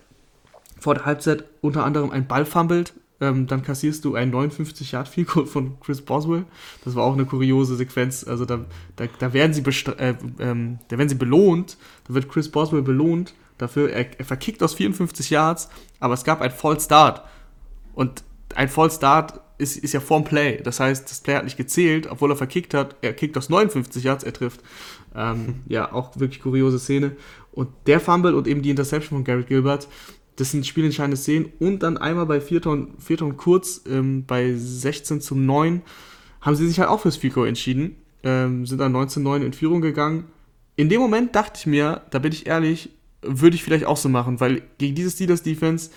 [0.80, 5.08] vor der Halbzeit unter anderem einen Ball fummelt ähm, dann kassierst du ein 59 Yard
[5.08, 6.44] Field Goal von Chris Boswell.
[6.84, 8.24] Das war auch eine kuriose Sequenz.
[8.24, 8.64] Also da,
[8.96, 11.76] da, da werden sie äh, ähm, da werden sie belohnt.
[12.06, 13.90] Da wird Chris Boswell belohnt dafür.
[13.90, 15.68] Er, er verkickt aus 54 Yards,
[16.00, 17.22] aber es gab ein Fall Start
[17.94, 18.22] und
[18.54, 20.60] ein Fall Start ist, ist ja vorm Play.
[20.62, 22.94] Das heißt, das Play hat nicht gezählt, obwohl er verkickt hat.
[23.02, 24.60] Er kickt aus 59 Yards, er trifft.
[25.14, 27.16] Ähm, ja, auch wirklich kuriose Szene.
[27.50, 29.88] Und der Fumble und eben die Interception von Garrett Gilbert,
[30.38, 31.52] das sind spielentscheidende Szenen.
[31.58, 35.82] Und dann einmal bei Vierton, Vierton kurz, ähm, bei 16 zu 9,
[36.40, 37.96] haben sie sich halt auch fürs FICO entschieden.
[38.22, 40.24] Ähm, sind dann 19-9 in Führung gegangen.
[40.76, 44.08] In dem Moment dachte ich mir, da bin ich ehrlich, würde ich vielleicht auch so
[44.08, 45.90] machen, weil gegen diese Steelers Defense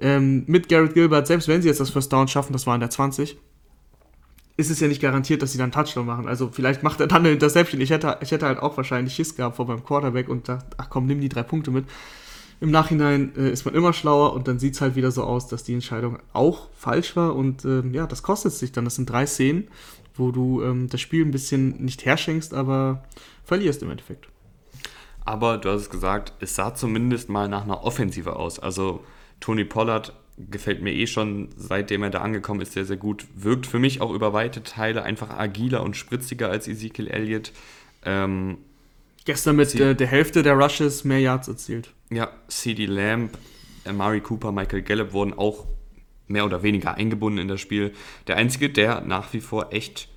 [0.00, 2.80] ähm, mit Garrett Gilbert, selbst wenn sie jetzt das First Down schaffen, das war in
[2.80, 3.36] der 20,
[4.56, 6.28] ist es ja nicht garantiert, dass sie dann Touchdown machen.
[6.28, 7.80] Also vielleicht macht er dann eine Interception.
[7.80, 10.88] Ich hätte, ich hätte halt auch wahrscheinlich Schiss gehabt vor meinem Quarterback und dachte, ach
[10.88, 11.84] komm, nimm die drei Punkte mit.
[12.60, 15.46] Im Nachhinein äh, ist man immer schlauer und dann sieht es halt wieder so aus,
[15.46, 18.84] dass die Entscheidung auch falsch war und äh, ja, das kostet sich dann.
[18.84, 19.68] Das sind drei Szenen,
[20.14, 23.04] wo du ähm, das Spiel ein bisschen nicht herschenkst, aber
[23.44, 24.28] verlierst im Endeffekt.
[25.24, 28.58] Aber du hast es gesagt, es sah zumindest mal nach einer Offensive aus.
[28.58, 29.04] Also
[29.40, 33.26] Tony Pollard gefällt mir eh schon, seitdem er da angekommen ist, sehr, sehr gut.
[33.34, 37.52] Wirkt für mich auch über weite Teile einfach agiler und spritziger als Ezekiel Elliott.
[38.04, 38.58] Ähm,
[39.28, 41.90] Gestern mit äh, der Hälfte der Rushes mehr Yards erzielt.
[42.10, 43.36] Ja, CD Lamb,
[43.92, 45.66] Murray Cooper, Michael Gallup wurden auch
[46.28, 47.92] mehr oder weniger eingebunden in das Spiel.
[48.26, 50.08] Der einzige, der nach wie vor echt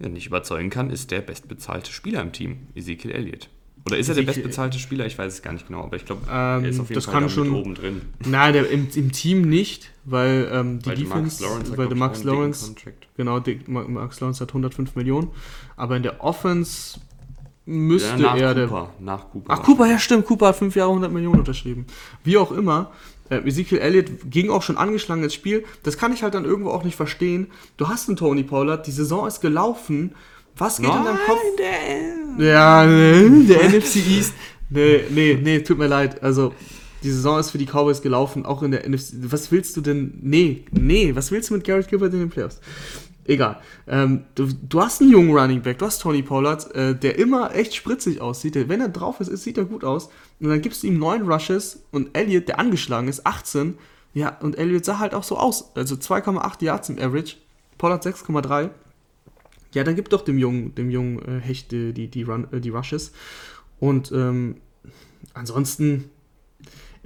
[0.00, 3.50] ja, nicht überzeugen kann, ist der bestbezahlte Spieler im Team, Ezekiel Elliott.
[3.84, 5.06] Oder ist er der bestbezahlte Spieler?
[5.06, 7.14] Ich weiß es gar nicht genau, aber ich glaube, ähm, er ist auf jeden Fall
[7.14, 8.00] kann schon, oben drin.
[8.26, 12.24] Nein, der, im, im, Team nicht, weil ähm, die weil Defense, Lawrence weil der Max
[12.24, 12.74] Lawrence,
[13.16, 15.30] genau, Max Lawrence hat 105 Millionen,
[15.76, 16.98] aber in der Offense
[17.66, 19.04] müsste ja, er Cooper, der.
[19.04, 19.52] Nach Cooper.
[19.52, 20.24] Ach, Cooper, ja, stimmt.
[20.24, 21.86] Cooper hat 5 Jahre 100 Millionen unterschrieben.
[22.24, 22.92] Wie auch immer.
[23.28, 25.64] Äh, Ezekiel Elliott ging auch schon angeschlagen ins Spiel.
[25.82, 27.48] Das kann ich halt dann irgendwo auch nicht verstehen.
[27.76, 30.14] Du hast einen Tony Pollard, die Saison ist gelaufen.
[30.56, 31.40] Was geht Nein, in deinem Kopf?
[31.58, 34.32] Der ja, der NFC East.
[34.70, 36.22] Nee, nee, nee, tut mir leid.
[36.22, 36.54] Also,
[37.02, 39.14] die Saison ist für die Cowboys gelaufen, auch in der NFC.
[39.30, 40.18] Was willst du denn?
[40.22, 42.60] Nee, nee, was willst du mit Garrett Gilbert in den Playoffs?
[43.26, 43.60] Egal.
[43.88, 47.54] Ähm, du, du, hast einen jungen Running Back, du hast Tony Pollard, äh, der immer
[47.54, 48.68] echt spritzig aussieht.
[48.68, 50.10] Wenn er drauf ist, sieht er gut aus.
[50.40, 53.76] Und dann gibst du ihm neun Rushes und Elliott, der angeschlagen ist, 18.
[54.14, 55.76] Ja, und Elliott sah halt auch so aus.
[55.76, 57.36] Also 2,8 Yards im Average,
[57.78, 58.70] Pollard 6,3.
[59.74, 62.60] Ja, dann gib doch dem jungen, dem jungen äh, Hecht die, die, die, Run, äh,
[62.60, 63.12] die Rushes.
[63.80, 64.56] Und ähm,
[65.34, 66.10] ansonsten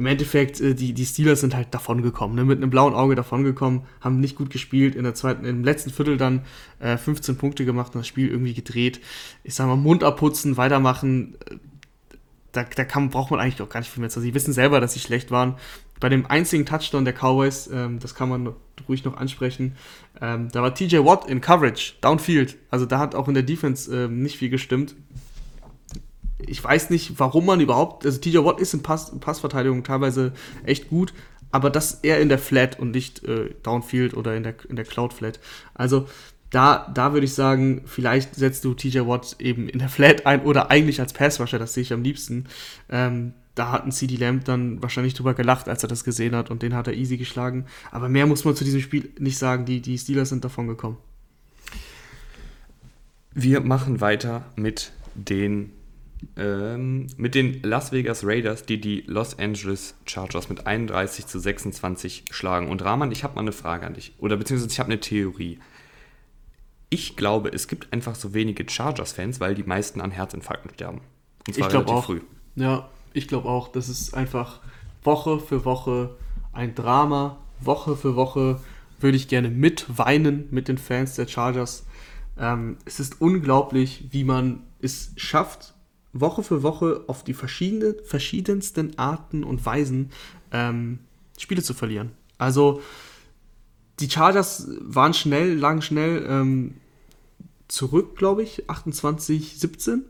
[0.00, 2.44] im Endeffekt, äh, die, die Steelers sind halt davongekommen, ne?
[2.46, 6.16] mit einem blauen Auge davongekommen, haben nicht gut gespielt, in der zweiten, im letzten Viertel
[6.16, 6.40] dann
[6.78, 9.02] äh, 15 Punkte gemacht und das Spiel irgendwie gedreht.
[9.44, 11.56] Ich sag mal, Mund abputzen, weitermachen, äh,
[12.52, 14.30] da, da kann, braucht man eigentlich auch gar nicht viel mehr zu sagen.
[14.30, 15.56] Sie wissen selber, dass sie schlecht waren.
[16.00, 18.54] Bei dem einzigen Touchdown der Cowboys, ähm, das kann man
[18.88, 19.76] ruhig noch ansprechen,
[20.22, 22.56] ähm, da war TJ Watt in Coverage, Downfield.
[22.70, 24.96] Also da hat auch in der Defense ähm, nicht viel gestimmt
[26.46, 30.32] ich weiß nicht, warum man überhaupt, also TJ Watt ist in Pass, Passverteidigung teilweise
[30.64, 31.12] echt gut,
[31.50, 34.84] aber das eher in der Flat und nicht äh, Downfield oder in der, in der
[34.84, 35.40] Cloud Flat.
[35.74, 36.06] Also
[36.50, 40.42] da, da würde ich sagen, vielleicht setzt du TJ Watt eben in der Flat ein
[40.42, 42.46] oder eigentlich als Passrusher, das sehe ich am liebsten.
[42.88, 46.50] Ähm, da hat ein CD Lamb dann wahrscheinlich drüber gelacht, als er das gesehen hat
[46.50, 47.66] und den hat er easy geschlagen.
[47.90, 50.96] Aber mehr muss man zu diesem Spiel nicht sagen, die, die Steelers sind davon gekommen.
[53.32, 55.72] Wir machen weiter mit den
[56.36, 62.24] ähm, mit den Las Vegas Raiders, die die Los Angeles Chargers mit 31 zu 26
[62.30, 62.68] schlagen.
[62.68, 64.14] Und Rahman, ich habe mal eine Frage an dich.
[64.18, 65.58] Oder beziehungsweise ich habe eine Theorie.
[66.90, 71.00] Ich glaube, es gibt einfach so wenige Chargers-Fans, weil die meisten an Herzinfarkten sterben.
[71.46, 72.04] Und zwar ich relativ auch.
[72.04, 72.20] früh.
[72.56, 73.68] Ja, ich glaube auch.
[73.68, 74.60] Das ist einfach
[75.02, 76.16] Woche für Woche
[76.52, 77.38] ein Drama.
[77.60, 78.60] Woche für Woche
[78.98, 81.86] würde ich gerne mitweinen mit den Fans der Chargers.
[82.38, 85.74] Ähm, es ist unglaublich, wie man es schafft,
[86.12, 90.10] Woche für Woche auf die verschiedene, verschiedensten Arten und Weisen
[90.52, 90.98] ähm,
[91.38, 92.12] Spiele zu verlieren.
[92.38, 92.82] Also
[94.00, 96.74] die Chargers waren schnell, lang schnell ähm,
[97.68, 100.04] zurück, glaube ich, 28, 17.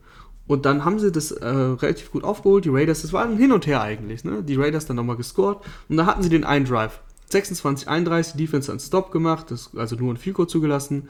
[0.46, 2.64] Und dann haben sie das äh, relativ gut aufgeholt.
[2.64, 4.24] Die Raiders, das war ein Hin und Her eigentlich.
[4.24, 4.42] Ne?
[4.42, 5.58] Die Raiders dann nochmal gescored.
[5.88, 7.00] Und dann hatten sie den einen Drive.
[7.30, 11.08] 26, 31, die Defense einen Stop gemacht, das, also nur ein Fico zugelassen.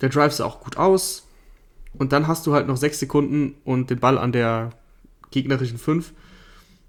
[0.00, 1.26] Der Drive sah auch gut aus
[1.98, 4.70] und dann hast du halt noch sechs Sekunden und den Ball an der
[5.30, 6.12] gegnerischen fünf.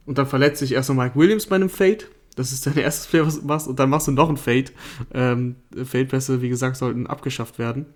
[0.05, 2.05] Und dann verletzt sich erst noch Mike Williams bei einem Fade.
[2.35, 3.67] Das ist dein erstes Play, was du machst.
[3.67, 4.71] Und dann machst du noch ein Fade.
[5.13, 7.87] Ähm, Fade-Pässe, wie gesagt, sollten abgeschafft werden.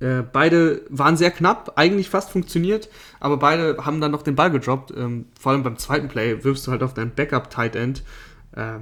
[0.00, 4.50] Äh, beide waren sehr knapp, eigentlich fast funktioniert, aber beide haben dann noch den Ball
[4.50, 4.92] gedroppt.
[4.96, 8.04] Ähm, vor allem beim zweiten Play wirfst du halt auf deinen Backup-Tight End.
[8.52, 8.78] Äh,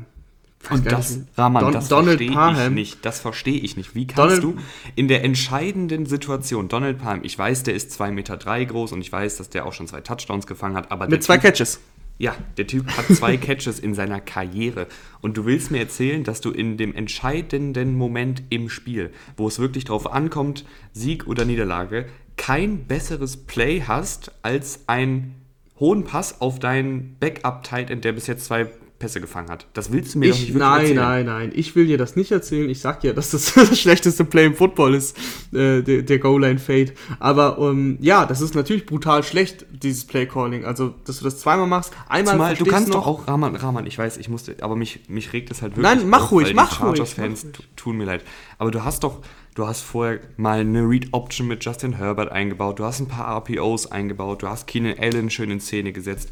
[0.70, 3.05] und das, Rahman, Don, das verstehe ich nicht.
[3.05, 3.94] Das verstehe ich nicht.
[3.94, 4.57] Wie kannst Donald, du
[4.94, 9.00] in der entscheidenden Situation, Donald Palm, ich weiß, der ist 2,3 Meter drei groß und
[9.00, 11.81] ich weiß, dass der auch schon zwei Touchdowns gefangen hat, aber mit zwei typ, Catches.
[12.18, 14.87] Ja, der Typ hat zwei Catches in seiner Karriere.
[15.20, 19.59] Und du willst mir erzählen, dass du in dem entscheidenden Moment im Spiel, wo es
[19.59, 25.35] wirklich drauf ankommt, Sieg oder Niederlage, kein besseres Play hast als einen
[25.79, 28.68] hohen Pass auf deinen Backup-Tight End, der bis jetzt zwei
[29.07, 29.66] Pässe gefangen hat.
[29.73, 30.97] Das willst du mir ich, doch nicht wirklich Nein, erzählen.
[30.97, 31.53] nein, nein.
[31.55, 32.69] Ich will dir das nicht erzählen.
[32.69, 35.16] Ich sag ja, dass das das schlechteste Play im Football ist,
[35.53, 36.92] äh, der, der Goal-Line-Fade.
[37.21, 40.64] Aber um, ähm, ja, das ist natürlich brutal schlecht, dieses Play-Calling.
[40.64, 43.97] Also, dass du das zweimal machst, einmal Zumal, du kannst doch auch, Rahman, Rahman, ich
[43.97, 46.81] weiß, ich musste, aber mich, mich regt es halt wirklich Nein, mach auf, ruhig, mach
[46.83, 46.97] ruhig.
[46.97, 48.25] Chargers-Fans tun mir leid.
[48.59, 49.21] Aber du hast doch,
[49.55, 53.92] du hast vorher mal eine Read-Option mit Justin Herbert eingebaut, du hast ein paar RPOs
[53.92, 56.31] eingebaut, du hast Keenan Allen schön in Szene gesetzt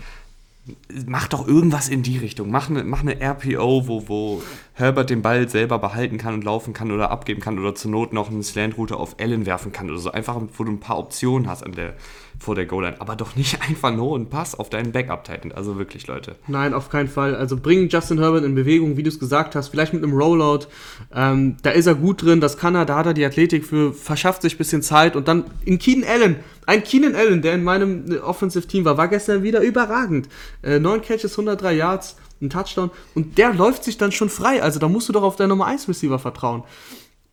[1.06, 2.50] mach doch irgendwas in die Richtung.
[2.50, 6.72] Mach eine, mach eine RPO, wo, wo Herbert den Ball selber behalten kann und laufen
[6.72, 9.98] kann oder abgeben kann oder zur Not noch einen Slant-Router auf Allen werfen kann oder
[9.98, 10.10] so.
[10.10, 11.94] Einfach, wo du ein paar Optionen hast an der,
[12.38, 13.00] vor der Goal-Line.
[13.00, 15.52] Aber doch nicht einfach nur einen Pass auf deinen Backup-Titan.
[15.52, 16.36] Also wirklich, Leute.
[16.46, 17.34] Nein, auf keinen Fall.
[17.34, 19.68] Also bring Justin Herbert in Bewegung, wie du es gesagt hast.
[19.68, 20.66] Vielleicht mit einem Rollout.
[21.14, 22.40] Ähm, da ist er gut drin.
[22.40, 22.84] Das kann er.
[22.84, 23.92] Da hat er die Athletik für.
[23.92, 25.16] Verschafft sich ein bisschen Zeit.
[25.16, 26.36] Und dann in Keenan Allen.
[26.66, 30.28] Ein Keenan Allen, der in meinem äh, Offensive-Team war, war gestern wieder überragend.
[30.62, 32.90] Äh, 9 Catches, 103 Yards, ein Touchdown.
[33.14, 34.62] Und der läuft sich dann schon frei.
[34.62, 36.64] Also da musst du doch auf deinen Nummer 1 Receiver vertrauen.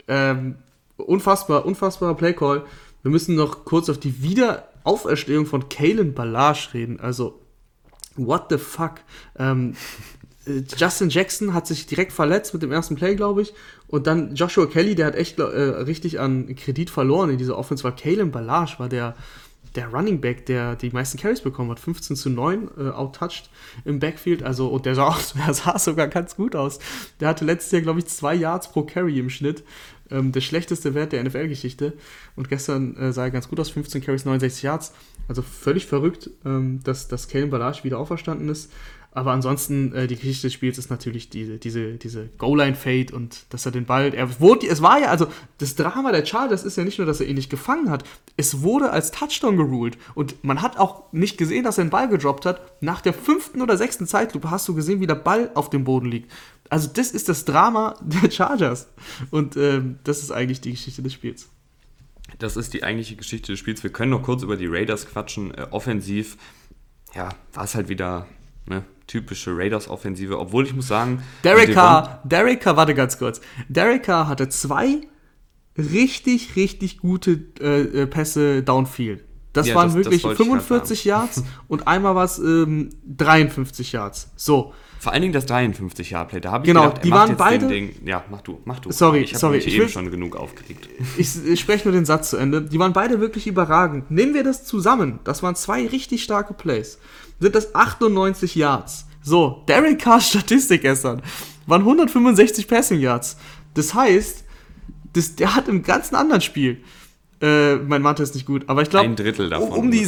[0.08, 0.56] Ähm,
[0.98, 2.64] unfassbar, unfassbarer Playcall.
[3.04, 4.22] Wir müssen noch kurz auf die
[4.84, 7.00] Wiederauferstehung von Kalen Ballage reden.
[7.00, 7.42] Also,
[8.16, 8.96] what the fuck?
[9.38, 9.76] Ähm,
[10.46, 13.54] äh, Justin Jackson hat sich direkt verletzt mit dem ersten Play, glaube ich.
[13.88, 17.84] Und dann Joshua Kelly, der hat echt äh, richtig an Kredit verloren in dieser Offense,
[17.84, 19.16] weil Kalen Ballage war der,
[19.76, 21.80] der Running Back, der die meisten Carries bekommen hat.
[21.80, 23.50] 15 zu 9 äh, outtouched
[23.86, 24.44] im Backfield.
[24.44, 26.80] Also, und der sah, der sah sogar ganz gut aus.
[27.20, 29.64] Der hatte letztes Jahr, glaube ich, zwei Yards pro Carry im Schnitt.
[30.12, 31.94] Ähm, der schlechteste Wert der NFL-Geschichte.
[32.36, 33.70] Und gestern äh, sah er ganz gut aus.
[33.70, 34.94] 15 Carries, 69 Yards.
[35.32, 38.70] Also völlig verrückt, ähm, dass, dass Kalen Ballage wieder auferstanden ist.
[39.12, 43.66] Aber ansonsten, äh, die Geschichte des Spiels ist natürlich diese, diese, diese Goal-Line-Fade und dass
[43.66, 44.14] er den Ball.
[44.14, 47.22] Er wurde, es war ja, also das Drama der Chargers ist ja nicht nur, dass
[47.22, 48.04] er ihn nicht gefangen hat,
[48.36, 49.98] es wurde als Touchdown geruled.
[50.16, 52.82] Und man hat auch nicht gesehen, dass er den Ball gedroppt hat.
[52.82, 56.12] Nach der fünften oder sechsten Zeitlupe hast du gesehen, wie der Ball auf dem Boden
[56.12, 56.30] liegt.
[56.68, 58.90] Also, das ist das Drama der Chargers.
[59.30, 61.48] Und ähm, das ist eigentlich die Geschichte des Spiels.
[62.42, 63.84] Das ist die eigentliche Geschichte des Spiels.
[63.84, 65.54] Wir können noch kurz über die Raiders quatschen.
[65.54, 66.38] Äh, offensiv,
[67.14, 68.26] ja, war es halt wieder
[68.66, 71.22] ne, typische Raiders-Offensive, obwohl ich muss sagen.
[71.44, 73.42] Derek Carr, Derek Carr, warte ganz kurz.
[73.70, 75.02] Derek Carr hatte zwei
[75.78, 79.24] richtig, richtig gute äh, äh Pässe downfield.
[79.54, 84.32] Das ja, waren das, wirklich das 45 Yards und einmal war es ähm, 53 Yards.
[84.36, 84.74] So.
[85.02, 86.42] Vor allen Dingen das 53 Jahr Play.
[86.42, 87.68] Da habe ich genau, gedacht, die waren beide.
[87.68, 88.92] Ding, ja, mach du, mach du.
[88.92, 90.88] Sorry, ich sorry, mich ich eben will, schon genug aufgeregt.
[91.18, 92.62] Ich, ich spreche nur den Satz zu Ende.
[92.62, 94.12] Die waren beide wirklich überragend.
[94.12, 95.18] Nehmen wir das zusammen.
[95.24, 97.00] Das waren zwei richtig starke Plays.
[97.40, 99.08] Sind das 98 Yards?
[99.24, 101.24] So, Derek Carrs Statistik gestern
[101.66, 103.38] waren 165 Passing Yards.
[103.74, 104.44] Das heißt,
[105.14, 106.84] das, der hat im ganzen anderen Spiel
[107.42, 109.08] äh, mein Mathe ist nicht gut, aber ich glaube.
[109.08, 109.72] Ein Drittel davon.
[109.72, 110.08] Um, die,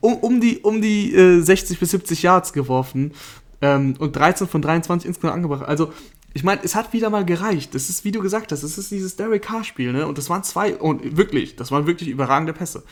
[0.00, 3.12] um, um die, um die äh, 60 bis 70 Yards geworfen
[3.62, 5.66] ähm, und 13 von 23 insgesamt angebracht.
[5.66, 5.92] Also,
[6.32, 7.74] ich meine, es hat wieder mal gereicht.
[7.74, 10.06] Das ist, wie du gesagt hast, das ist dieses Derek Carr-Spiel, ne?
[10.06, 12.84] Und das waren zwei, und wirklich, das waren wirklich überragende Pässe.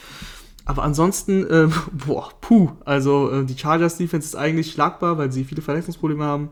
[0.64, 2.70] Aber ansonsten, äh, boah, puh.
[2.84, 6.50] Also, äh, die Chargers-Defense ist eigentlich schlagbar, weil sie viele Verletzungsprobleme haben.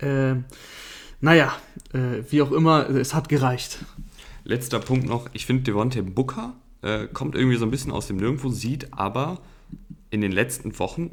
[0.00, 0.36] Äh,
[1.20, 1.52] naja,
[1.92, 3.84] äh, wie auch immer, es hat gereicht.
[4.44, 5.28] Letzter Punkt noch.
[5.32, 9.40] Ich finde, Devontae Booker äh, kommt irgendwie so ein bisschen aus dem Nirgendwo, sieht aber
[10.10, 11.10] in den letzten Wochen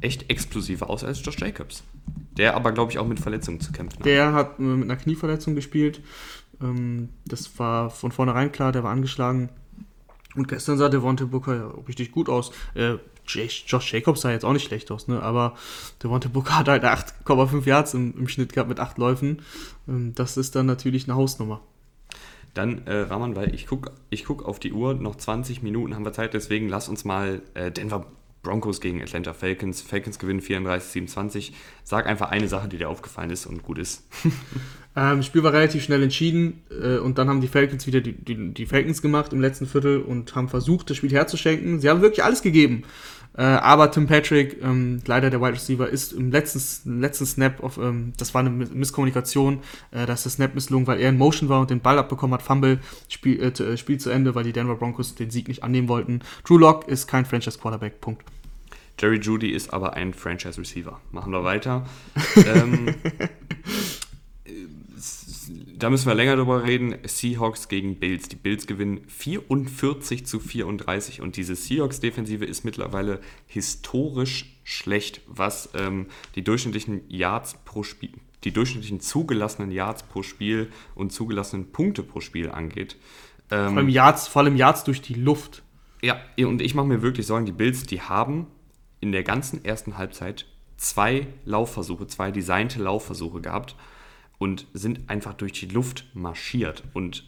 [0.00, 1.82] echt explosiver aus als Josh Jacobs.
[2.36, 4.06] Der aber, glaube ich, auch mit Verletzungen zu kämpfen hat.
[4.06, 6.00] Der hat äh, mit einer Knieverletzung gespielt.
[6.60, 9.50] Ähm, das war von vornherein klar, der war angeschlagen.
[10.34, 12.50] Und gestern sah Devontae Booker ja richtig gut aus.
[12.74, 12.94] Äh,
[13.26, 15.22] Josh Jacobs sah jetzt auch nicht schlecht aus, ne?
[15.22, 15.54] aber
[16.02, 19.42] Devontae Booker hat halt 8,5 Yards im, im, Schnitt gehabt mit 8 Läufen.
[19.88, 21.60] Ähm, das ist dann natürlich eine Hausnummer.
[22.52, 26.04] Dann, äh, Rahman, weil ich gucke ich guck auf die Uhr, noch 20 Minuten haben
[26.04, 28.06] wir Zeit, deswegen lass uns mal äh, Denver
[28.44, 29.82] Broncos gegen Atlanta Falcons.
[29.82, 31.50] Falcons gewinnen 34-27.
[31.82, 34.06] Sag einfach eine Sache, die dir aufgefallen ist und gut ist.
[34.96, 38.12] ähm, das Spiel war relativ schnell entschieden äh, und dann haben die Falcons wieder die,
[38.12, 41.80] die, die, Falcons gemacht im letzten Viertel und haben versucht, das Spiel herzuschenken.
[41.80, 42.84] Sie haben wirklich alles gegeben.
[43.36, 47.78] Äh, aber Tim Patrick, ähm, leider der Wide Receiver, ist im letzten, letzten Snap, auf,
[47.78, 51.60] ähm, das war eine Misskommunikation, äh, dass der Snap misslungen, weil er in Motion war
[51.60, 54.76] und den Ball abbekommen hat, Fumble, Spiel, äh, äh, Spiel zu Ende, weil die Denver
[54.76, 56.20] Broncos den Sieg nicht annehmen wollten.
[56.44, 58.22] Drew Lock ist kein Franchise Quarterback, Punkt.
[59.00, 61.00] Jerry Judy ist aber ein Franchise Receiver.
[61.10, 61.84] Machen wir weiter.
[62.36, 62.94] ähm,
[65.78, 66.96] da müssen wir länger drüber reden.
[67.04, 68.28] Seahawks gegen Bills.
[68.28, 76.06] Die Bills gewinnen 44 zu 34 und diese Seahawks-Defensive ist mittlerweile historisch schlecht, was ähm,
[76.34, 78.12] die durchschnittlichen Yards pro Spiel,
[78.44, 82.96] die durchschnittlichen zugelassenen Yards pro Spiel und zugelassenen Punkte pro Spiel angeht.
[83.50, 85.62] Ähm, vor, allem Yards, vor allem Yards durch die Luft.
[86.02, 88.46] Ja, und ich mache mir wirklich Sorgen, die Bills, die haben
[89.00, 93.76] in der ganzen ersten Halbzeit zwei Laufversuche, zwei designte Laufversuche gehabt
[94.38, 96.84] und sind einfach durch die Luft marschiert.
[96.92, 97.24] Und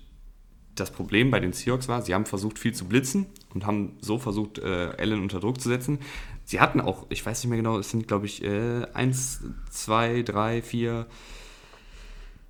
[0.75, 4.19] das Problem bei den Seahawks war, sie haben versucht, viel zu blitzen und haben so
[4.19, 5.99] versucht, äh, Allen unter Druck zu setzen.
[6.45, 9.41] Sie hatten auch, ich weiß nicht mehr genau, es sind, glaube ich, äh, eins,
[9.71, 11.07] zwei, drei, vier,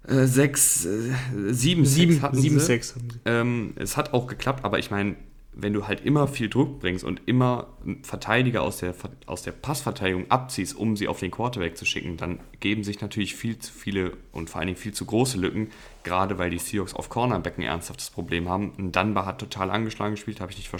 [0.07, 1.13] äh, sechs, äh,
[1.49, 2.95] sieben, sieben, sieben Sechs.
[3.25, 5.17] Ähm, es hat auch geklappt, aber ich meine,
[5.59, 7.69] wenn du halt immer viel Druck bringst und immer
[8.03, 12.41] Verteidiger aus der, aus der Passverteidigung abziehst, um sie auf den Quarterback zu schicken, dann
[12.61, 15.71] geben sich natürlich viel zu viele und vor allen Dingen viel zu große Lücken,
[16.05, 18.71] gerade weil die Seahawks auf Cornerback ein ernsthaftes Problem haben.
[18.77, 20.71] Und Dunbar hat total angeschlagen gespielt, habe ich, nicht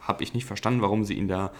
[0.00, 1.52] hab ich nicht verstanden, warum sie ihn da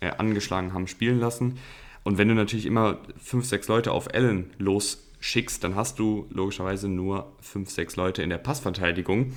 [0.00, 1.58] äh, angeschlagen haben spielen lassen.
[2.02, 6.88] Und wenn du natürlich immer fünf, sechs Leute auf Allen losschickst, dann hast du logischerweise
[6.88, 9.34] nur fünf, sechs Leute in der Passverteidigung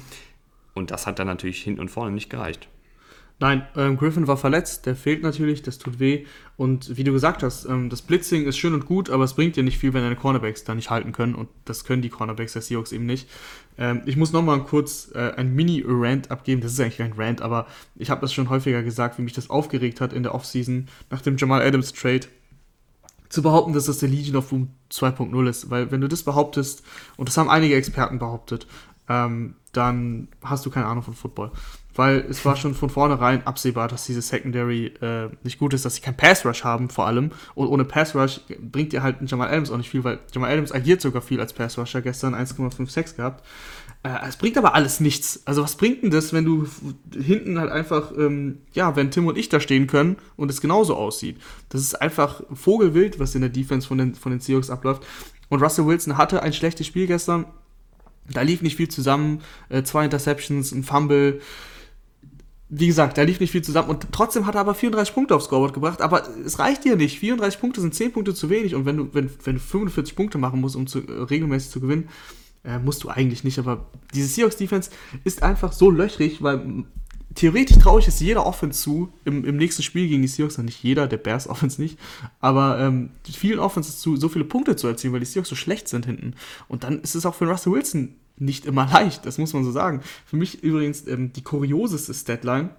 [0.76, 2.70] und das hat dann natürlich hinten und vorne nicht gereicht.
[3.38, 6.26] Nein, ähm, Griffin war verletzt, der fehlt natürlich, das tut weh.
[6.56, 9.58] Und wie du gesagt hast, ähm, das Blitzing ist schön und gut, aber es bringt
[9.58, 11.36] dir nicht viel, wenn deine Cornerbacks da nicht halten können.
[11.36, 13.28] Und das können die Cornerbacks der Seahawks eben nicht.
[13.78, 16.62] Ähm, ich muss nochmal kurz äh, ein Mini-Rant abgeben.
[16.62, 19.50] Das ist eigentlich kein Rant, aber ich habe das schon häufiger gesagt, wie mich das
[19.50, 22.28] aufgeregt hat in der Offseason nach dem Jamal Adams Trade.
[23.28, 25.70] Zu behaupten, dass das der Legion of Boom 2.0 ist.
[25.70, 26.84] Weil wenn du das behauptest,
[27.18, 28.66] und das haben einige Experten behauptet,
[29.10, 31.52] ähm, dann hast du keine Ahnung von Football.
[31.94, 35.96] Weil es war schon von vornherein absehbar, dass diese Secondary äh, nicht gut ist, dass
[35.96, 37.32] sie keinen Pass Rush haben, vor allem.
[37.56, 40.74] Und ohne Pass Rush bringt dir halt Jamal Adams auch nicht viel, weil Jamal Adams
[40.74, 43.46] agiert sogar viel als Pass Rusher, gestern 1,56 gehabt.
[44.04, 45.42] Äh, es bringt aber alles nichts.
[45.46, 46.68] Also, was bringt denn das, wenn du
[47.18, 50.96] hinten halt einfach, ähm, ja, wenn Tim und ich da stehen können und es genauso
[50.96, 51.40] aussieht?
[51.70, 55.06] Das ist einfach Vogelwild, was in der Defense von den, von den Seahawks abläuft.
[55.48, 57.46] Und Russell Wilson hatte ein schlechtes Spiel gestern
[58.32, 59.42] da lief nicht viel zusammen.
[59.70, 61.42] Äh, zwei Interceptions, ein Fumble.
[62.70, 65.46] Wie gesagt, da lief nicht viel zusammen und trotzdem hat er aber 34 Punkte aufs
[65.46, 66.02] Scoreboard gebracht.
[66.02, 67.20] Aber es reicht dir nicht.
[67.20, 70.38] 34 Punkte sind 10 Punkte zu wenig und wenn du, wenn, wenn du 45 Punkte
[70.40, 72.10] machen musst, um zu, äh, regelmäßig zu gewinnen,
[72.64, 73.60] äh, musst du eigentlich nicht.
[73.60, 74.90] Aber diese Seahawks-Defense
[75.24, 76.86] ist einfach so löchrig, weil
[77.36, 80.82] theoretisch traue ich es jeder Offense zu, im, im nächsten Spiel gegen die Seahawks, nicht
[80.82, 82.00] jeder, der Bears Offense nicht,
[82.40, 85.88] aber ähm, vielen Offenses zu, so viele Punkte zu erzielen, weil die Seahawks so schlecht
[85.88, 86.34] sind hinten.
[86.68, 89.72] Und dann ist es auch für Russell Wilson nicht immer leicht, das muss man so
[89.72, 90.02] sagen.
[90.26, 92.70] Für mich übrigens ähm, die kurioseste Statline,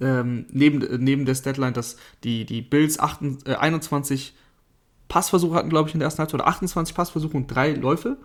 [0.00, 4.34] ähm, neben, neben der Statline, dass die, die Bills 8, äh, 21
[5.08, 8.16] Passversuche hatten, glaube ich, in der ersten Halbzeit, oder 28 Passversuche und drei Läufe.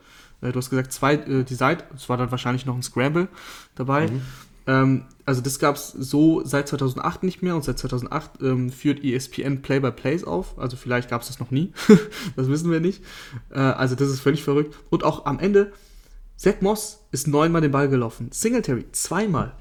[0.41, 3.27] Äh, du hast gesagt, zwei äh, die Seite, es war dann wahrscheinlich noch ein Scramble
[3.75, 4.07] dabei.
[4.07, 4.21] Mhm.
[4.67, 9.03] Ähm, also das gab es so seit 2008 nicht mehr und seit 2008 ähm, führt
[9.03, 10.59] ESPN Play-by-Plays auf.
[10.59, 11.73] Also vielleicht gab es das noch nie,
[12.35, 13.03] das wissen wir nicht.
[13.49, 14.75] Äh, also das ist völlig verrückt.
[14.89, 15.71] Und auch am Ende,
[16.35, 19.53] Zach Moss ist neunmal den Ball gelaufen, Singletary zweimal,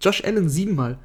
[0.00, 0.98] Josh Allen siebenmal.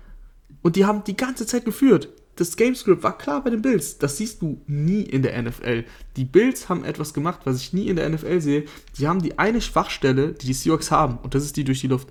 [0.61, 2.09] Und die haben die ganze Zeit geführt.
[2.35, 3.97] Das Gamescript war klar bei den Bills.
[3.97, 5.83] Das siehst du nie in der NFL.
[6.15, 8.65] Die Bills haben etwas gemacht, was ich nie in der NFL sehe.
[8.93, 11.87] Sie haben die eine Schwachstelle, die die Seahawks haben, und das ist die durch die
[11.87, 12.07] Luft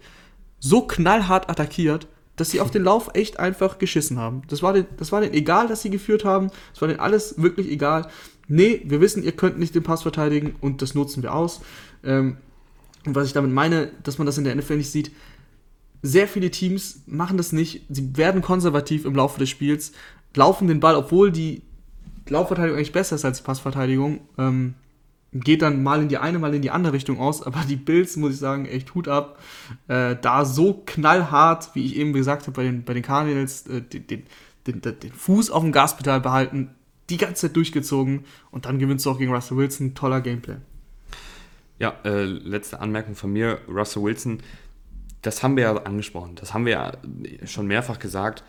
[0.61, 4.43] so knallhart attackiert, dass sie auf den Lauf echt einfach geschissen haben.
[4.49, 6.51] Das war, den, das war denen egal, dass sie geführt haben.
[6.73, 8.09] Das war denen alles wirklich egal.
[8.47, 11.61] Nee, wir wissen, ihr könnt nicht den Pass verteidigen und das nutzen wir aus.
[12.05, 12.39] Ähm,
[13.05, 15.11] und was ich damit meine, dass man das in der NFL nicht sieht,
[16.03, 17.85] sehr viele Teams machen das nicht.
[17.89, 19.93] Sie werden konservativ im Laufe des Spiels,
[20.35, 21.63] laufen den Ball, obwohl die
[22.29, 24.21] Laufverteidigung eigentlich besser ist als die Passverteidigung.
[24.39, 24.75] Ähm,
[25.33, 27.43] geht dann mal in die eine, mal in die andere Richtung aus.
[27.43, 29.39] Aber die Bills, muss ich sagen, echt Hut ab.
[29.89, 33.83] Äh, da so knallhart, wie ich eben gesagt habe, bei den, bei den Cardinals, äh,
[33.83, 34.23] den, den,
[34.67, 36.71] den, den, Fuß auf dem Gaspedal behalten,
[37.11, 39.95] die ganze Zeit durchgezogen und dann gewinnst du auch gegen Russell Wilson.
[39.95, 40.57] Toller Gameplay.
[41.79, 43.61] Ja, äh, letzte Anmerkung von mir.
[43.69, 44.43] Russell Wilson,
[45.23, 46.35] das haben wir ja angesprochen.
[46.37, 46.93] Das haben wir ja
[47.47, 48.45] schon mehrfach gesagt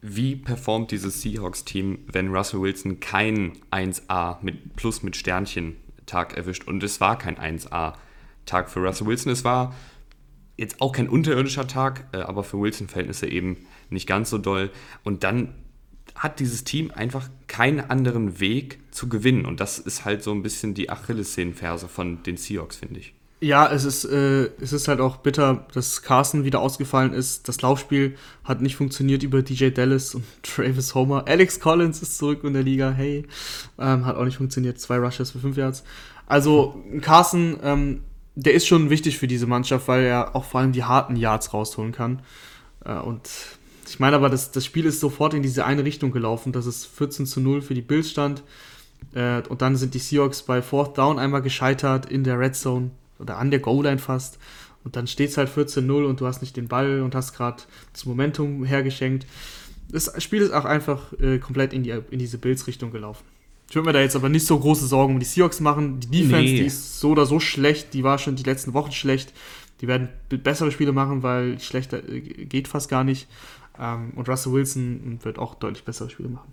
[0.00, 6.66] wie performt dieses Seahawks-Team, wenn Russell Wilson kein 1A mit Plus mit Sternchen Tag erwischt?
[6.66, 9.32] Und es war kein 1A-Tag für Russell Wilson.
[9.32, 9.74] Es war
[10.56, 13.56] jetzt auch kein unterirdischer Tag, äh, aber für Wilson-Verhältnisse eben
[13.90, 14.70] nicht ganz so doll.
[15.02, 15.54] Und dann
[16.14, 19.46] hat dieses Team einfach keinen anderen Weg zu gewinnen.
[19.46, 23.14] Und das ist halt so ein bisschen die Achillessehnenferse von den Seahawks, finde ich.
[23.40, 27.48] Ja, es ist, äh, es ist halt auch bitter, dass Carson wieder ausgefallen ist.
[27.48, 31.24] Das Laufspiel hat nicht funktioniert über DJ Dallas und Travis Homer.
[31.28, 33.26] Alex Collins ist zurück in der Liga, hey.
[33.78, 34.80] Ähm, hat auch nicht funktioniert.
[34.80, 35.84] Zwei Rushes für fünf Yards.
[36.26, 38.02] Also Carson, ähm,
[38.34, 41.54] der ist schon wichtig für diese Mannschaft, weil er auch vor allem die harten Yards
[41.54, 42.22] rausholen kann.
[42.84, 43.30] Äh, und
[43.86, 46.84] ich meine aber, das, das Spiel ist sofort in diese eine Richtung gelaufen, dass es
[46.84, 48.42] 14 zu 0 für die Bills stand.
[49.14, 52.90] Äh, und dann sind die Seahawks bei Fourth Down einmal gescheitert in der Red Zone
[53.18, 54.38] oder an der Goal-Line fast.
[54.84, 57.62] Und dann steht es halt 14-0 und du hast nicht den Ball und hast gerade
[57.92, 59.26] das Momentum hergeschenkt.
[59.90, 63.24] Das Spiel ist auch einfach äh, komplett in, die, in diese Bills-Richtung gelaufen.
[63.68, 66.00] Ich würde mir da jetzt aber nicht so große Sorgen um die Seahawks machen.
[66.00, 66.60] Die Defense, nee.
[66.60, 69.34] die ist so oder so schlecht, die war schon die letzten Wochen schlecht.
[69.80, 73.28] Die werden bessere Spiele machen, weil schlechter äh, geht fast gar nicht.
[73.78, 76.50] Ähm, und Russell Wilson wird auch deutlich bessere Spiele machen.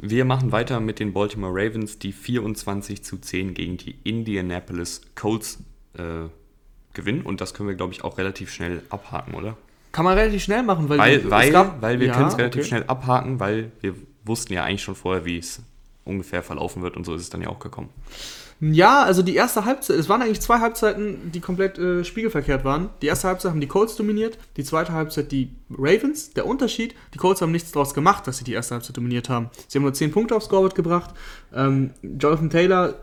[0.00, 5.58] Wir machen weiter mit den Baltimore Ravens, die 24 zu 10 gegen die Indianapolis Colts
[5.96, 6.28] äh,
[6.94, 7.22] gewinnen.
[7.22, 9.56] Und das können wir, glaube ich, auch relativ schnell abhaken, oder?
[9.92, 12.60] Kann man relativ schnell machen, weil, Weil, weil, gab- weil wir Ja, können es relativ
[12.60, 12.68] okay.
[12.68, 15.60] schnell abhaken, weil wir wussten ja eigentlich schon vorher, wie es
[16.04, 17.88] ungefähr verlaufen wird und so ist es dann ja auch gekommen.
[18.60, 22.90] Ja, also die erste Halbzeit, es waren eigentlich zwei Halbzeiten, die komplett äh, spiegelverkehrt waren.
[23.02, 26.32] Die erste Halbzeit haben die Colts dominiert, die zweite Halbzeit die Ravens.
[26.32, 29.48] Der Unterschied, die Colts haben nichts daraus gemacht, dass sie die erste Halbzeit dominiert haben.
[29.68, 31.14] Sie haben nur 10 Punkte aufs Scoreboard gebracht.
[31.54, 32.94] Ähm, Jonathan Taylor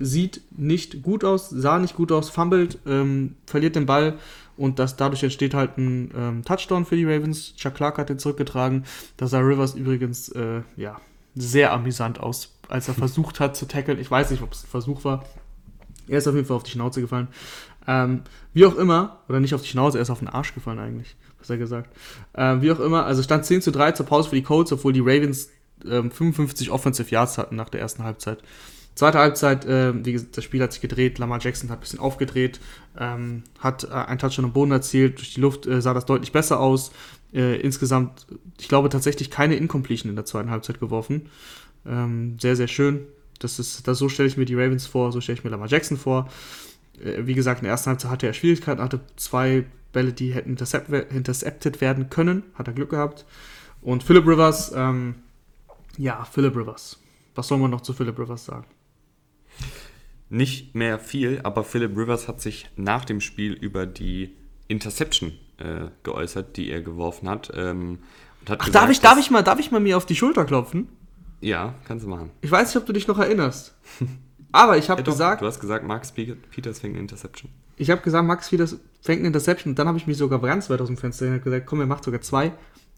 [0.00, 4.18] sieht nicht gut aus, sah nicht gut aus, fummelt, ähm, verliert den Ball
[4.56, 7.54] und das, dadurch entsteht halt ein ähm, Touchdown für die Ravens.
[7.56, 8.84] Chuck Clark hat den zurückgetragen.
[9.16, 11.00] Da sah Rivers übrigens äh, ja,
[11.34, 13.98] sehr amüsant aus, als er versucht hat zu tackeln.
[13.98, 15.24] Ich weiß nicht, ob es ein Versuch war.
[16.08, 17.28] Er ist auf jeden Fall auf die Schnauze gefallen.
[17.86, 18.22] Ähm,
[18.52, 21.16] wie auch immer, oder nicht auf die Schnauze, er ist auf den Arsch gefallen eigentlich,
[21.38, 21.96] was er gesagt.
[22.34, 24.92] Ähm, wie auch immer, also stand 10 zu 3 zur Pause für die Colts, obwohl
[24.92, 25.48] die Ravens
[25.86, 28.42] ähm, 55 Offensive Yards hatten nach der ersten Halbzeit.
[28.94, 32.00] Zweite Halbzeit, äh, wie gesagt, das Spiel hat sich gedreht, Lamar Jackson hat ein bisschen
[32.00, 32.60] aufgedreht,
[32.98, 36.32] ähm, hat äh, einen Touchdown am Boden erzielt, durch die Luft äh, sah das deutlich
[36.32, 36.92] besser aus.
[37.32, 38.26] Äh, insgesamt,
[38.58, 41.30] ich glaube tatsächlich keine Incompletion in der zweiten Halbzeit geworfen.
[41.86, 43.06] Ähm, sehr, sehr schön.
[43.38, 45.68] Das ist, das, so stelle ich mir die Ravens vor, so stelle ich mir Lamar
[45.68, 46.28] Jackson vor.
[47.02, 50.50] Äh, wie gesagt, in der ersten Halbzeit hatte er Schwierigkeiten, hatte zwei Bälle, die hätten
[50.50, 53.24] intercept, intercepted werden können, hat er Glück gehabt.
[53.80, 55.14] Und Philip Rivers, ähm,
[55.96, 56.98] ja, Philip Rivers.
[57.34, 58.66] Was soll man noch zu Philip Rivers sagen?
[60.30, 64.34] Nicht mehr viel, aber Philip Rivers hat sich nach dem Spiel über die
[64.68, 67.50] Interception äh, geäußert, die er geworfen hat.
[67.54, 67.98] Ähm,
[68.40, 70.14] und hat Ach, gesagt, darf ich, darf, ich mal, darf ich mal mir auf die
[70.16, 70.88] Schulter klopfen?
[71.40, 72.30] Ja, kannst du machen.
[72.42, 73.74] Ich weiß nicht, ob du dich noch erinnerst.
[74.52, 77.50] Aber ich habe Ja, gesagt, du hast gesagt, Max Pe- Peters fängt eine Interception.
[77.76, 80.68] ich habe gesagt, Max Peters fängt eine Interception und dann habe ich mich sogar ganz
[80.70, 82.52] weit aus dem Fenster hin und gesagt, komm, er macht sogar zwei.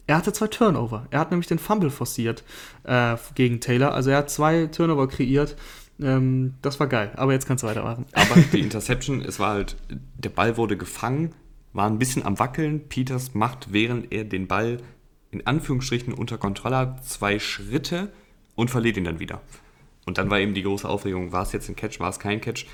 [0.06, 1.06] Er hatte zwei Turnover.
[1.10, 2.42] Er hat nämlich den Fumble forciert
[2.84, 3.94] äh, gegen Taylor.
[3.94, 5.56] Also er hat zwei Turnover kreiert.
[6.00, 7.12] Ähm, das war geil.
[7.16, 8.06] Aber jetzt kannst du weitermachen.
[8.12, 9.76] Aber die Interception, es war halt,
[10.18, 11.34] der Ball wurde gefangen,
[11.72, 12.88] war ein bisschen am Wackeln.
[12.88, 14.78] Peters macht, während er den Ball
[15.30, 18.12] in Anführungsstrichen unter Kontrolle hat, zwei Schritte
[18.54, 19.40] und verliert ihn dann wieder.
[20.04, 22.40] Und dann war eben die große Aufregung, war es jetzt ein Catch, war es kein
[22.40, 22.66] Catch?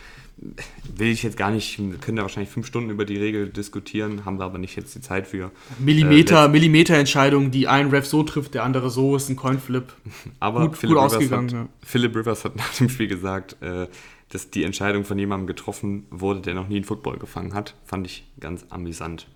[0.97, 4.25] Will ich jetzt gar nicht, wir können da wahrscheinlich fünf Stunden über die Regel diskutieren,
[4.25, 5.51] haben wir aber nicht jetzt die Zeit für.
[5.79, 9.93] Millimeter, Äh, Millimeterentscheidung, die ein Ref so trifft, der andere so, ist ein Coinflip.
[10.41, 11.69] Aber Gut- Philip, gut Rivers ausgegangen, hat, ja.
[11.83, 13.89] Philip Rivers hat nach dem Spiel gesagt, äh,
[14.31, 17.75] dass die Entscheidung von jemandem getroffen wurde, der noch nie einen Football gefangen hat.
[17.85, 19.27] Fand ich ganz amüsant.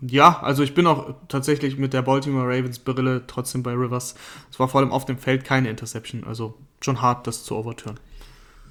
[0.00, 4.14] Ja, also ich bin auch tatsächlich mit der Baltimore Ravens Brille trotzdem bei Rivers.
[4.50, 7.98] Es war vor allem auf dem Feld keine Interception, also schon hart, das zu overturnen.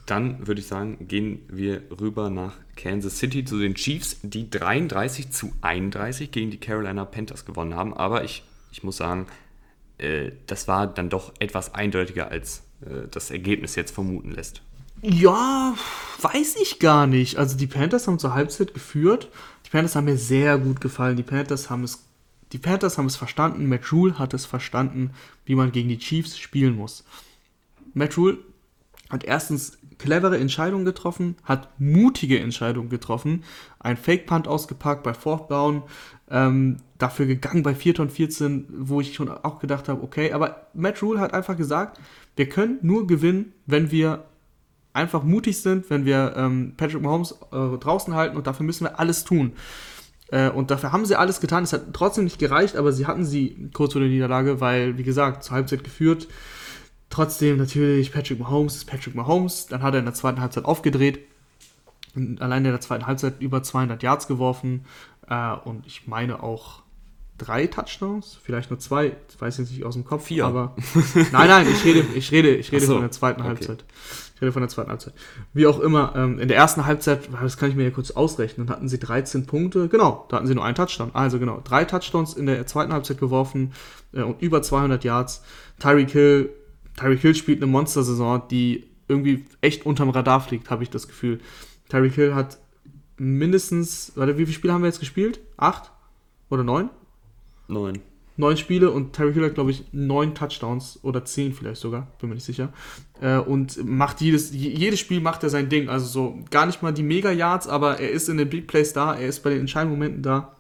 [0.07, 5.31] Dann würde ich sagen, gehen wir rüber nach Kansas City zu den Chiefs, die 33
[5.31, 7.93] zu 31 gegen die Carolina Panthers gewonnen haben.
[7.93, 9.27] Aber ich, ich muss sagen,
[9.97, 14.61] äh, das war dann doch etwas eindeutiger, als äh, das Ergebnis jetzt vermuten lässt.
[15.01, 15.75] Ja,
[16.21, 17.37] weiß ich gar nicht.
[17.37, 19.29] Also die Panthers haben zur Halbzeit geführt.
[19.65, 21.17] Die Panthers haben mir sehr gut gefallen.
[21.17, 22.05] Die Panthers haben es,
[22.53, 23.67] die Panthers haben es verstanden.
[23.67, 25.11] Matt Rule hat es verstanden,
[25.43, 27.03] wie man gegen die Chiefs spielen muss.
[27.93, 28.37] Matt Rule
[29.09, 33.43] hat erstens clevere Entscheidungen getroffen, hat mutige Entscheidungen getroffen,
[33.79, 35.83] ein Fake-Punt ausgepackt bei Fourth Down,
[36.29, 40.67] ähm, dafür gegangen bei 4 und 14, wo ich schon auch gedacht habe, okay, aber
[40.73, 41.99] Matt Rule hat einfach gesagt,
[42.35, 44.25] wir können nur gewinnen, wenn wir
[44.93, 48.99] einfach mutig sind, wenn wir ähm, Patrick Mahomes äh, draußen halten und dafür müssen wir
[48.99, 49.53] alles tun.
[50.29, 51.63] Äh, und dafür haben sie alles getan.
[51.63, 55.03] Es hat trotzdem nicht gereicht, aber sie hatten sie kurz vor der Niederlage, weil, wie
[55.03, 56.27] gesagt, zur Halbzeit geführt.
[57.17, 59.65] Trotzdem natürlich Patrick Mahomes ist Patrick Mahomes.
[59.65, 61.17] Dann hat er in der zweiten Halbzeit aufgedreht.
[62.13, 64.85] Und allein in der zweiten Halbzeit über 200 Yards geworfen.
[65.27, 66.83] Äh, und ich meine auch
[67.39, 70.25] drei Touchdowns, vielleicht nur zwei, das weiß ich jetzt nicht aus dem Kopf.
[70.25, 70.45] Vier.
[70.45, 70.75] Aber
[71.31, 73.49] nein, nein, ich rede, ich rede, ich rede so, von der zweiten okay.
[73.49, 73.83] Halbzeit.
[74.35, 75.13] Ich rede von der zweiten Halbzeit.
[75.55, 78.69] Wie auch immer, ähm, in der ersten Halbzeit, das kann ich mir ja kurz ausrechnen,
[78.69, 79.87] hatten sie 13 Punkte.
[79.87, 81.09] Genau, da hatten sie nur einen Touchdown.
[81.15, 83.73] Also genau, drei Touchdowns in der zweiten Halbzeit geworfen
[84.13, 85.41] äh, und über 200 Yards.
[85.79, 86.51] Tyreek Hill,
[86.97, 91.39] Tyreek Hill spielt eine Monstersaison, die irgendwie echt unterm Radar fliegt, habe ich das Gefühl.
[91.87, 92.57] Tyreek Hill hat
[93.17, 95.39] mindestens, warte, wie viele Spiele haben wir jetzt gespielt?
[95.57, 95.91] Acht
[96.49, 96.89] oder neun?
[97.69, 97.99] Neun.
[98.37, 102.29] neun Spiele und Terry Hill hat, glaube ich, neun Touchdowns oder zehn vielleicht sogar, bin
[102.29, 102.71] mir nicht sicher.
[103.19, 105.89] Äh, und macht jedes, je- jedes Spiel macht er sein Ding.
[105.89, 109.15] Also so gar nicht mal die Mega-Yards, aber er ist in den Big Plays da,
[109.15, 110.55] er ist bei den entscheidenden Momenten da.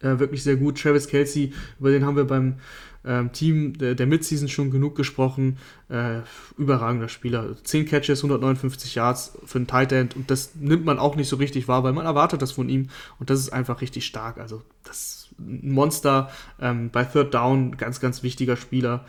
[0.00, 0.80] Äh, wirklich sehr gut.
[0.80, 2.56] Travis Kelsey, über den haben wir beim
[3.04, 5.58] ähm, Team der, Midseason schon genug gesprochen.
[5.88, 6.20] Äh,
[6.58, 7.56] überragender Spieler.
[7.62, 11.36] 10 Catches, 159 Yards für einen Tight End und das nimmt man auch nicht so
[11.36, 12.88] richtig wahr, weil man erwartet das von ihm
[13.18, 14.38] und das ist einfach richtig stark.
[14.38, 16.30] Also das ein Monster
[16.60, 19.06] ähm, bei Third Down, ganz, ganz wichtiger Spieler.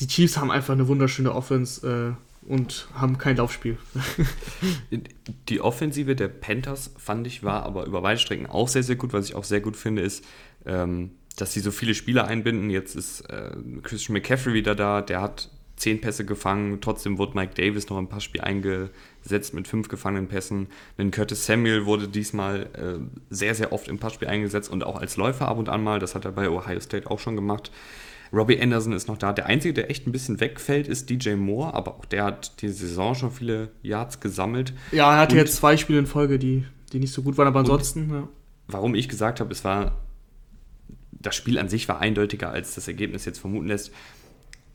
[0.00, 2.16] Die Chiefs haben einfach eine wunderschöne Offense.
[2.16, 3.76] Äh, und haben kein Laufspiel.
[5.48, 9.12] Die Offensive der Panthers fand ich war aber über weite Strecken auch sehr, sehr gut.
[9.12, 10.24] Was ich auch sehr gut finde, ist,
[10.64, 12.70] ähm, dass sie so viele Spieler einbinden.
[12.70, 13.50] Jetzt ist äh,
[13.82, 16.80] Christian McCaffrey wieder da, der hat zehn Pässe gefangen.
[16.80, 20.68] Trotzdem wurde Mike Davis noch ein paar Spiele eingesetzt mit fünf gefangenen Pässen.
[20.98, 22.98] Denn Curtis Samuel wurde diesmal äh,
[23.30, 25.98] sehr, sehr oft im Passspiel eingesetzt und auch als Läufer ab und an mal.
[25.98, 27.70] Das hat er bei Ohio State auch schon gemacht.
[28.32, 29.32] Robbie Anderson ist noch da.
[29.32, 32.68] Der Einzige, der echt ein bisschen wegfällt, ist DJ Moore, aber auch der hat die
[32.68, 34.72] Saison schon viele Yards gesammelt.
[34.92, 37.46] Ja, er hatte und jetzt zwei Spiele in Folge, die, die nicht so gut waren,
[37.46, 38.10] aber ansonsten.
[38.10, 38.28] Ja.
[38.68, 40.00] Warum ich gesagt habe, es war.
[41.26, 43.92] Das Spiel an sich war eindeutiger, als das Ergebnis jetzt vermuten lässt.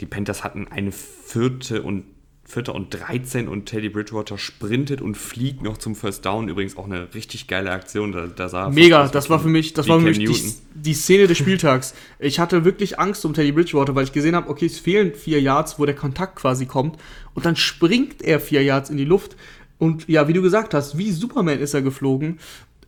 [0.01, 2.03] Die Panthers hatten eine vierte und
[2.43, 6.49] Vierter und 13 und Teddy Bridgewater sprintet und fliegt noch zum First Down.
[6.49, 8.11] Übrigens auch eine richtig geile Aktion.
[8.11, 11.27] Da, da sah Mega, das war für mich, das war für mich die, die, Szene
[11.27, 11.93] des Spieltags.
[12.19, 15.39] Ich hatte wirklich Angst um Teddy Bridgewater, weil ich gesehen habe, okay, es fehlen vier
[15.39, 16.97] Yards, wo der Kontakt quasi kommt.
[17.33, 19.37] Und dann springt er vier Yards in die Luft.
[19.77, 22.39] Und ja, wie du gesagt hast, wie Superman ist er geflogen.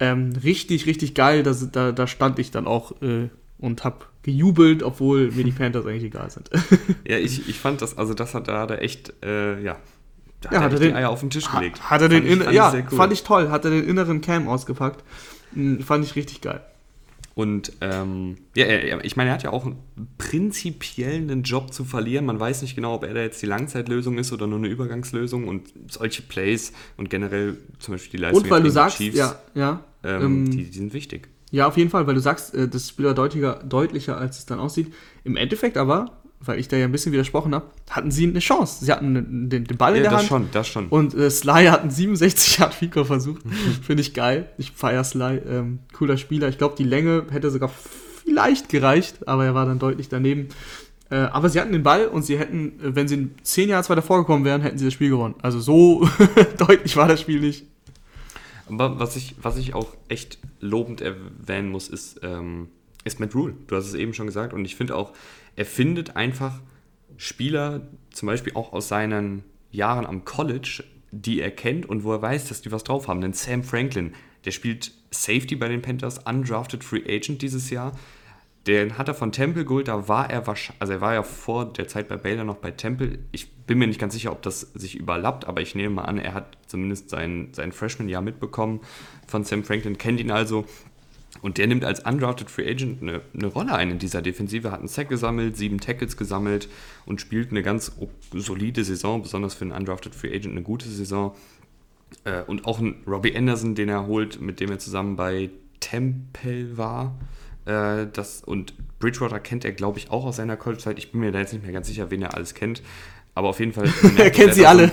[0.01, 1.43] Ähm, richtig, richtig geil.
[1.43, 3.29] Das, da, da stand ich dann auch äh,
[3.63, 6.49] und habe gejubelt, obwohl mir die Panthers eigentlich egal sind.
[7.07, 9.77] ja, ich, ich fand das, also das hat da hat echt, äh, ja,
[10.41, 11.89] da ja, hat, er den, Eier auf den Tisch gelegt.
[11.89, 12.97] Hat, er den, fand ich, ja, cool.
[12.97, 13.49] fand ich toll.
[13.49, 15.01] Hat er den inneren Cam ausgepackt.
[15.53, 16.61] Hm, fand ich richtig geil.
[17.35, 18.65] Und ähm, ja,
[19.01, 19.65] ich meine, er hat ja auch
[20.17, 22.25] prinzipiell einen Job zu verlieren.
[22.25, 25.47] Man weiß nicht genau, ob er da jetzt die Langzeitlösung ist oder nur eine Übergangslösung.
[25.47, 29.39] Und solche Plays und generell zum Beispiel die Leistung und weil du sagst, Chiefs, ja,
[29.55, 31.29] ja, ähm, ähm, die, die, sind wichtig.
[31.53, 34.47] Ja, auf jeden Fall, weil du sagst, äh, das Spiel war deutlicher, deutlicher, als es
[34.47, 34.91] dann aussieht.
[35.23, 38.83] Im Endeffekt aber, weil ich da ja ein bisschen widersprochen habe, hatten sie eine Chance.
[38.83, 40.29] Sie hatten den, den Ball ja, in der das Hand.
[40.29, 40.87] Schon, das schon.
[40.87, 43.43] Und äh, Sly hat einen 67 Yard Fico versucht.
[43.83, 44.49] Finde ich geil.
[44.57, 45.41] Ich feiere Sly.
[45.47, 46.49] Ähm, cooler Spieler.
[46.49, 50.47] Ich glaube, die Länge hätte sogar vielleicht gereicht, aber er war dann deutlich daneben.
[51.11, 54.01] Äh, aber sie hatten den Ball und sie hätten, äh, wenn sie zehn Jahre weiter
[54.01, 55.35] vorgekommen wären, hätten sie das Spiel gewonnen.
[55.43, 56.09] Also so
[56.57, 57.67] deutlich war das Spiel nicht.
[58.67, 62.69] Aber was ich, was ich auch echt lobend erwähnen muss, ist, ähm,
[63.03, 63.55] ist Matt Rule.
[63.67, 64.53] Du hast es eben schon gesagt.
[64.53, 65.13] Und ich finde auch,
[65.55, 66.61] er findet einfach
[67.17, 72.21] Spieler, zum Beispiel auch aus seinen Jahren am College, die er kennt und wo er
[72.21, 73.21] weiß, dass die was drauf haben.
[73.21, 74.13] Denn Sam Franklin,
[74.45, 77.91] der spielt Safety bei den Panthers, undrafted Free Agent dieses Jahr.
[78.65, 81.65] Den hat er von Temple geholt, da war er wahrscheinlich, also er war ja vor
[81.65, 83.19] der Zeit bei Baylor noch bei Temple.
[83.33, 86.17] Ich bin mir nicht ganz sicher, ob das sich überlappt, aber ich nehme mal an,
[86.17, 88.81] er hat zumindest sein, sein Freshman-Jahr mitbekommen
[89.27, 90.65] von Sam Franklin, kennt ihn also.
[91.41, 94.79] Und der nimmt als undrafted Free Agent eine, eine Rolle ein in dieser Defensive, hat
[94.79, 96.69] einen Sack gesammelt, sieben Tackles gesammelt
[97.05, 97.91] und spielt eine ganz
[98.33, 101.35] solide Saison, besonders für einen undrafted Free Agent eine gute Saison.
[102.23, 105.49] Äh, und auch ein Robbie Anderson, den er holt, mit dem er zusammen bei
[105.79, 107.15] Temple war
[107.65, 110.97] äh, das, und Bridgewater kennt er, glaube ich, auch aus seiner College-Zeit.
[110.97, 112.81] Ich bin mir da jetzt nicht mehr ganz sicher, wen er alles kennt.
[113.35, 113.91] Aber auf jeden Fall.
[114.17, 114.91] er kennt sie alle.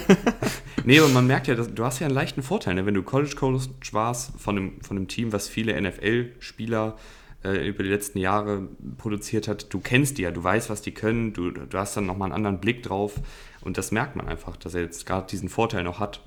[0.85, 2.87] nee, und man merkt ja, dass, du hast ja einen leichten Vorteil, ne?
[2.87, 6.97] wenn du College-Coach warst von einem, von einem Team, was viele NFL-Spieler
[7.45, 8.69] äh, über die letzten Jahre
[8.99, 9.73] produziert hat.
[9.73, 12.35] Du kennst die ja, du weißt, was die können, du, du hast dann nochmal einen
[12.35, 13.15] anderen Blick drauf.
[13.63, 16.23] Und das merkt man einfach, dass er jetzt gerade diesen Vorteil noch hat.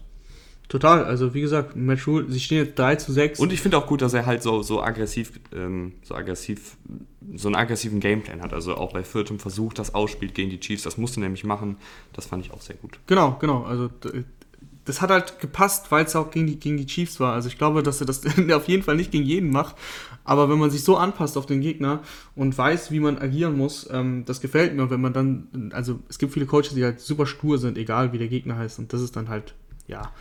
[0.74, 3.40] Total, also wie gesagt, Matt Rule, sie stehen jetzt 3 zu 6.
[3.40, 6.78] Und ich finde auch gut, dass er halt so, so aggressiv, ähm, so aggressiv,
[7.36, 8.54] so einen aggressiven Gameplan hat.
[8.54, 10.82] Also auch bei viertem Versuch das ausspielt gegen die Chiefs.
[10.82, 11.78] Das musste nämlich machen.
[12.14, 12.98] Das fand ich auch sehr gut.
[13.06, 13.62] Genau, genau.
[13.66, 13.92] Also
[14.86, 17.36] das hat halt gepasst, weil es auch gegen die, gegen die Chiefs war.
[17.36, 19.76] Also ich glaube, dass er das auf jeden Fall nicht gegen jeden macht.
[20.24, 22.02] Aber wenn man sich so anpasst auf den Gegner
[22.36, 24.82] und weiß, wie man agieren muss, ähm, das gefällt mir.
[24.82, 28.12] Und wenn man dann, also es gibt viele Coaches, die halt super stur sind, egal
[28.12, 28.80] wie der Gegner heißt.
[28.80, 29.54] Und das ist dann halt,
[29.86, 30.12] ja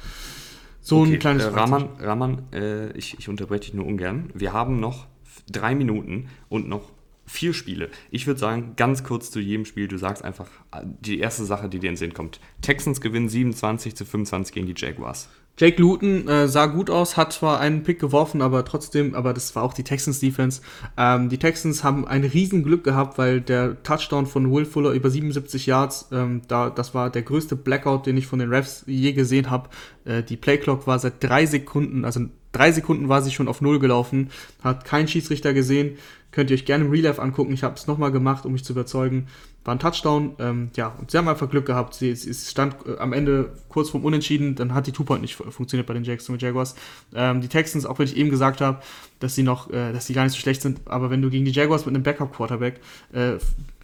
[0.82, 4.30] so okay, ein kleines äh, Rahman, Rahman äh, ich, ich unterbreche dich nur ungern.
[4.34, 5.06] Wir haben noch
[5.50, 6.90] drei Minuten und noch
[7.24, 7.88] vier Spiele.
[8.10, 11.68] Ich würde sagen, ganz kurz zu jedem Spiel, du sagst einfach äh, die erste Sache,
[11.68, 12.40] die dir in den Sinn kommt.
[12.60, 15.28] Texans gewinnen 27 zu 25 gegen die Jaguars.
[15.58, 19.54] Jake Luton äh, sah gut aus, hat zwar einen Pick geworfen, aber trotzdem, aber das
[19.54, 20.62] war auch die Texans Defense.
[20.96, 25.66] Ähm, die Texans haben ein Riesenglück gehabt, weil der Touchdown von Will Fuller über 77
[25.66, 29.50] Yards, ähm, da, das war der größte Blackout, den ich von den Refs je gesehen
[29.50, 29.68] habe.
[30.06, 32.22] Äh, die Playclock war seit drei Sekunden, also
[32.52, 34.30] drei Sekunden war sie schon auf Null gelaufen,
[34.62, 35.98] hat kein Schiedsrichter gesehen.
[36.30, 37.52] Könnt ihr euch gerne im Real Life angucken.
[37.52, 39.26] Ich habe es nochmal gemacht, um mich zu überzeugen.
[39.64, 40.34] War ein Touchdown.
[40.38, 41.94] Ähm, ja, und sie haben einfach Glück gehabt.
[41.94, 44.54] Sie, es stand äh, am Ende kurz vorm Unentschieden.
[44.54, 46.74] Dann hat die Two-Point nicht funktioniert bei den Jacksonville Jaguars.
[47.14, 48.80] Ähm, die Texans, auch wenn ich eben gesagt habe,
[49.20, 51.44] dass sie noch, äh, dass sie gar nicht so schlecht sind, aber wenn du gegen
[51.44, 52.80] die Jaguars mit einem Backup-Quarterback
[53.12, 53.38] äh,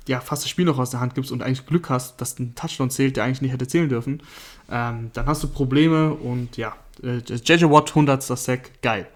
[0.08, 2.54] ja, fast das Spiel noch aus der Hand gibst und eigentlich Glück hast, dass ein
[2.54, 4.22] Touchdown zählt, der eigentlich nicht hätte zählen dürfen,
[4.70, 8.22] ähm, dann hast du Probleme und ja, äh, JJ Watt 100.
[8.22, 9.06] Sack, geil.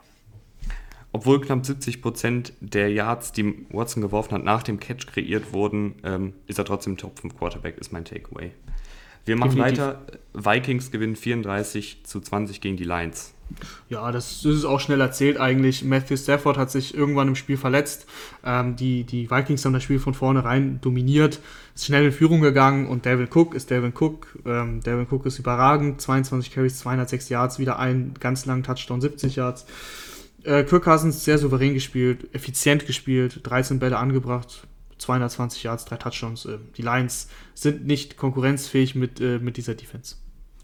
[1.12, 6.32] Obwohl knapp 70% der Yards, die Watson geworfen hat, nach dem Catch kreiert wurden, ähm,
[6.46, 8.52] ist er trotzdem Top 5 Quarterback, ist mein Takeaway.
[9.24, 9.78] Wir machen Definitiv.
[9.84, 10.06] weiter.
[10.32, 13.34] Vikings gewinnen 34 zu 20 gegen die Lions.
[13.88, 15.84] Ja, das, ist auch schnell erzählt eigentlich.
[15.84, 18.06] Matthew Stafford hat sich irgendwann im Spiel verletzt.
[18.44, 21.40] Ähm, die, die Vikings haben das Spiel von vornherein dominiert,
[21.74, 24.38] ist schnell in Führung gegangen und Devin Cook ist Devin Cook.
[24.46, 29.36] Ähm, Devin Cook ist überragend, 22 Carries, 206 Yards, wieder einen ganz langen Touchdown, 70
[29.36, 29.66] Yards.
[30.44, 34.66] Äh, Kirk Cousins sehr souverän gespielt, effizient gespielt, 13 Bälle angebracht,
[34.98, 36.44] 220 Yards, drei Touchdowns.
[36.46, 40.16] Äh, die Lions sind nicht konkurrenzfähig mit, äh, mit dieser Defense.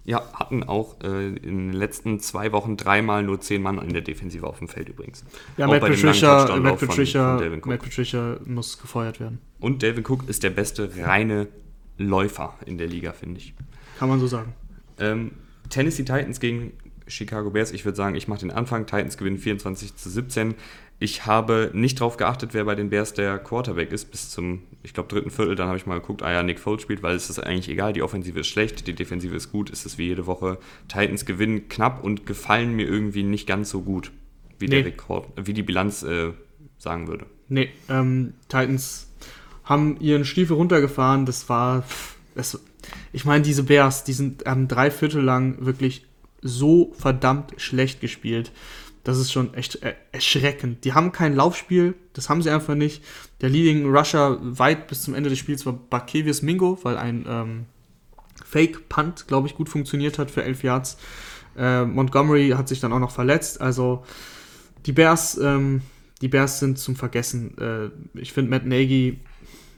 [0.05, 4.01] Ja, hatten auch äh, in den letzten zwei Wochen dreimal nur zehn Mann in der
[4.01, 5.23] Defensive auf dem Feld übrigens.
[5.59, 7.67] Ja, Auch Matt Patricia, Matt, von- Patricia, von Cook.
[7.67, 9.39] Matt Patricia muss gefeuert werden.
[9.61, 11.49] Und Delvin Cook ist der beste reine
[11.99, 13.55] Läufer in der Liga, finde ich.
[13.99, 14.55] Kann man so sagen.
[14.99, 15.33] Ähm,
[15.69, 16.73] Tennessee Titans gegen
[17.09, 17.73] Chicago Bears.
[17.73, 18.87] Ich würde sagen, ich mache den Anfang.
[18.87, 20.55] Titans gewinnen 24 zu 17.
[21.01, 24.95] Ich habe nicht darauf geachtet, wer bei den Bears der Quarterback ist, bis zum, ich
[24.95, 25.55] glaube, dritten Viertel.
[25.55, 27.93] Dann habe ich mal geguckt, ah ja, Nick Foles spielt, weil es ist eigentlich egal.
[27.93, 29.71] Die Offensive ist schlecht, die Defensive ist gut.
[29.71, 30.59] Es ist wie jede Woche.
[30.89, 34.11] Titans gewinnen knapp und gefallen mir irgendwie nicht ganz so gut,
[34.59, 34.83] wie, Nee.
[34.83, 36.33] der Rekord, wie die Bilanz äh,
[36.79, 37.27] sagen würde.
[37.49, 39.09] Nee, ähm, Titans
[39.63, 41.27] haben ihren Stiefel runtergefahren.
[41.27, 41.85] Das war.
[42.35, 42.61] Das,
[43.13, 46.08] ich meine, diese Bears, die sind ähm, drei Viertel lang wirklich
[46.43, 48.53] so verdammt schlecht gespielt.
[49.05, 50.85] Das ist schon echt er erschreckend.
[50.85, 53.03] Die haben kein Laufspiel, das haben sie einfach nicht.
[53.41, 57.67] Der Leading Rusher weit bis zum Ende des Spiels war Bakevius Mingo, weil ein ähm,
[58.45, 60.99] Fake-Punt, glaube ich, gut funktioniert hat für elf Yards.
[61.57, 63.61] Äh, Montgomery hat sich dann auch noch verletzt.
[63.61, 64.05] Also
[64.87, 65.83] die Bears, ähm,
[66.21, 67.57] die Bears sind zum Vergessen.
[67.59, 69.21] Äh, ich finde, Matt Nagy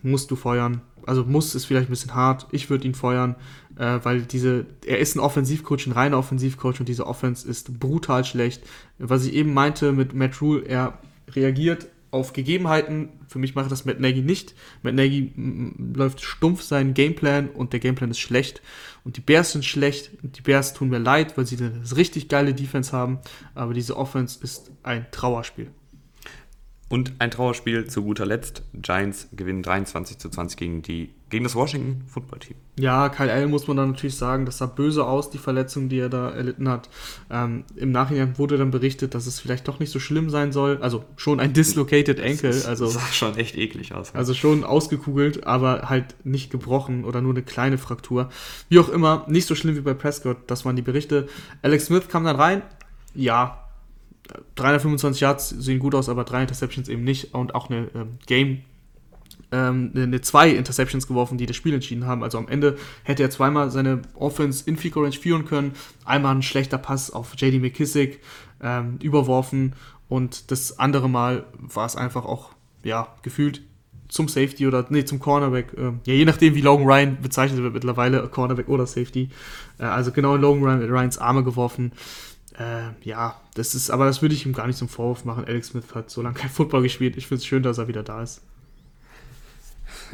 [0.03, 0.83] musst du feuern.
[1.07, 2.47] Also muss ist vielleicht ein bisschen hart.
[2.53, 3.37] Ich würde ihn feuern,
[3.77, 8.25] äh, weil diese, er ist ein Offensivcoach, ein reiner Offensivcoach und diese Offense ist brutal
[8.25, 8.63] schlecht.
[8.99, 10.99] Was ich eben meinte mit Matt Rule, er
[11.35, 13.09] reagiert auf Gegebenheiten.
[13.29, 14.55] Für mich macht das Matt Nagy nicht.
[14.83, 18.63] Matt Nagy mm, läuft stumpf seinen Gameplan und der Gameplan ist schlecht.
[19.05, 20.11] Und die Bears sind schlecht.
[20.23, 23.19] Und die Bears tun mir leid, weil sie eine richtig geile Defense haben.
[23.55, 25.71] Aber diese Offense ist ein Trauerspiel.
[26.91, 28.65] Und ein Trauerspiel zu guter Letzt.
[28.75, 32.57] Giants gewinnen 23 zu 20 gegen, die, gegen das Washington Football Team.
[32.81, 36.01] Ja, Kyle Allen muss man dann natürlich sagen, das sah böse aus, die Verletzung, die
[36.01, 36.91] er da erlitten hat.
[37.31, 40.79] Ähm, Im Nachhinein wurde dann berichtet, dass es vielleicht doch nicht so schlimm sein soll.
[40.83, 44.13] Also schon ein dislocated Ankle, Das also, sah schon echt eklig aus.
[44.13, 48.31] also schon ausgekugelt, aber halt nicht gebrochen oder nur eine kleine Fraktur.
[48.69, 51.29] Wie auch immer, nicht so schlimm wie bei Prescott, das waren die Berichte.
[51.63, 52.63] Alex Smith kam dann rein,
[53.15, 53.70] ja,
[54.61, 58.63] 325 Yards sehen gut aus, aber drei Interceptions eben nicht und auch eine ähm, Game
[59.53, 62.23] ähm, eine, zwei Interceptions geworfen, die das Spiel entschieden haben.
[62.23, 65.73] Also am Ende hätte er zweimal seine Offense in Fico Range führen können.
[66.05, 68.21] Einmal ein schlechter Pass auf JD McKissick
[68.63, 69.75] ähm, überworfen
[70.09, 72.51] und das andere Mal war es einfach auch,
[72.83, 73.63] ja, gefühlt
[74.09, 75.73] zum Safety oder, nee, zum Cornerback.
[75.79, 79.31] Ähm, ja, je nachdem, wie Logan Ryan bezeichnet wird mittlerweile, Cornerback oder Safety.
[79.79, 81.93] Äh, also genau in Logan Ryan, Ryans Arme geworfen.
[82.59, 85.45] Äh, ja, das ist, aber das würde ich ihm gar nicht zum Vorwurf machen.
[85.45, 87.17] Alex Smith hat so lange kein Football gespielt.
[87.17, 88.43] Ich finde es schön, dass er wieder da ist.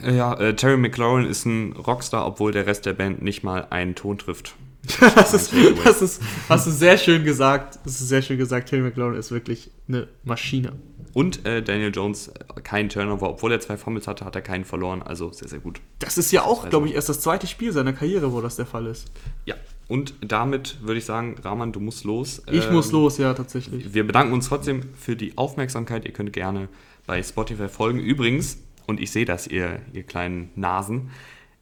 [0.02, 3.94] Ja, äh, Terry McLaurin ist ein Rockstar, obwohl der Rest der Band nicht mal einen
[3.94, 4.54] Ton trifft.
[5.00, 5.52] das, ist,
[5.84, 7.78] das ist, hast du sehr schön gesagt.
[7.84, 8.68] Das ist sehr schön gesagt.
[8.68, 10.72] Terry McLaurin ist wirklich eine Maschine.
[11.12, 14.64] Und äh, Daniel Jones, äh, kein Turnover, obwohl er zwei Fumbles hatte, hat er keinen
[14.66, 15.80] verloren, also sehr, sehr gut.
[15.98, 18.56] Das ist ja auch, Also- glaube ich, erst das zweite Spiel seiner Karriere, wo das
[18.56, 19.10] der Fall ist.
[19.46, 19.54] Ja,
[19.88, 22.42] und damit würde ich sagen, Rahman, du musst los.
[22.50, 23.94] Ich Ähm, muss los, ja, tatsächlich.
[23.94, 26.04] Wir bedanken uns trotzdem für die Aufmerksamkeit.
[26.04, 26.68] Ihr könnt gerne
[27.06, 28.00] bei Spotify folgen.
[28.00, 31.10] Übrigens, und ich sehe das, ihr, ihr kleinen Nasen,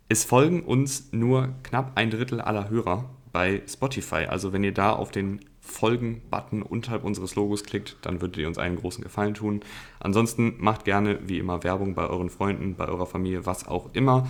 [0.08, 4.26] es folgen uns nur knapp ein Drittel aller Hörer bei Spotify.
[4.26, 8.58] Also wenn ihr da auf den Folgen-Button unterhalb unseres Logos klickt, dann würdet ihr uns
[8.58, 9.60] einen großen Gefallen tun.
[10.00, 14.28] Ansonsten macht gerne wie immer Werbung bei euren Freunden, bei eurer Familie, was auch immer.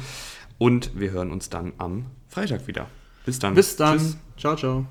[0.59, 2.89] Und wir hören uns dann am Freitag wieder.
[3.25, 3.55] Bis dann.
[3.55, 3.99] Bis dann.
[3.99, 4.17] Tschüss.
[4.37, 4.87] Ciao, ciao.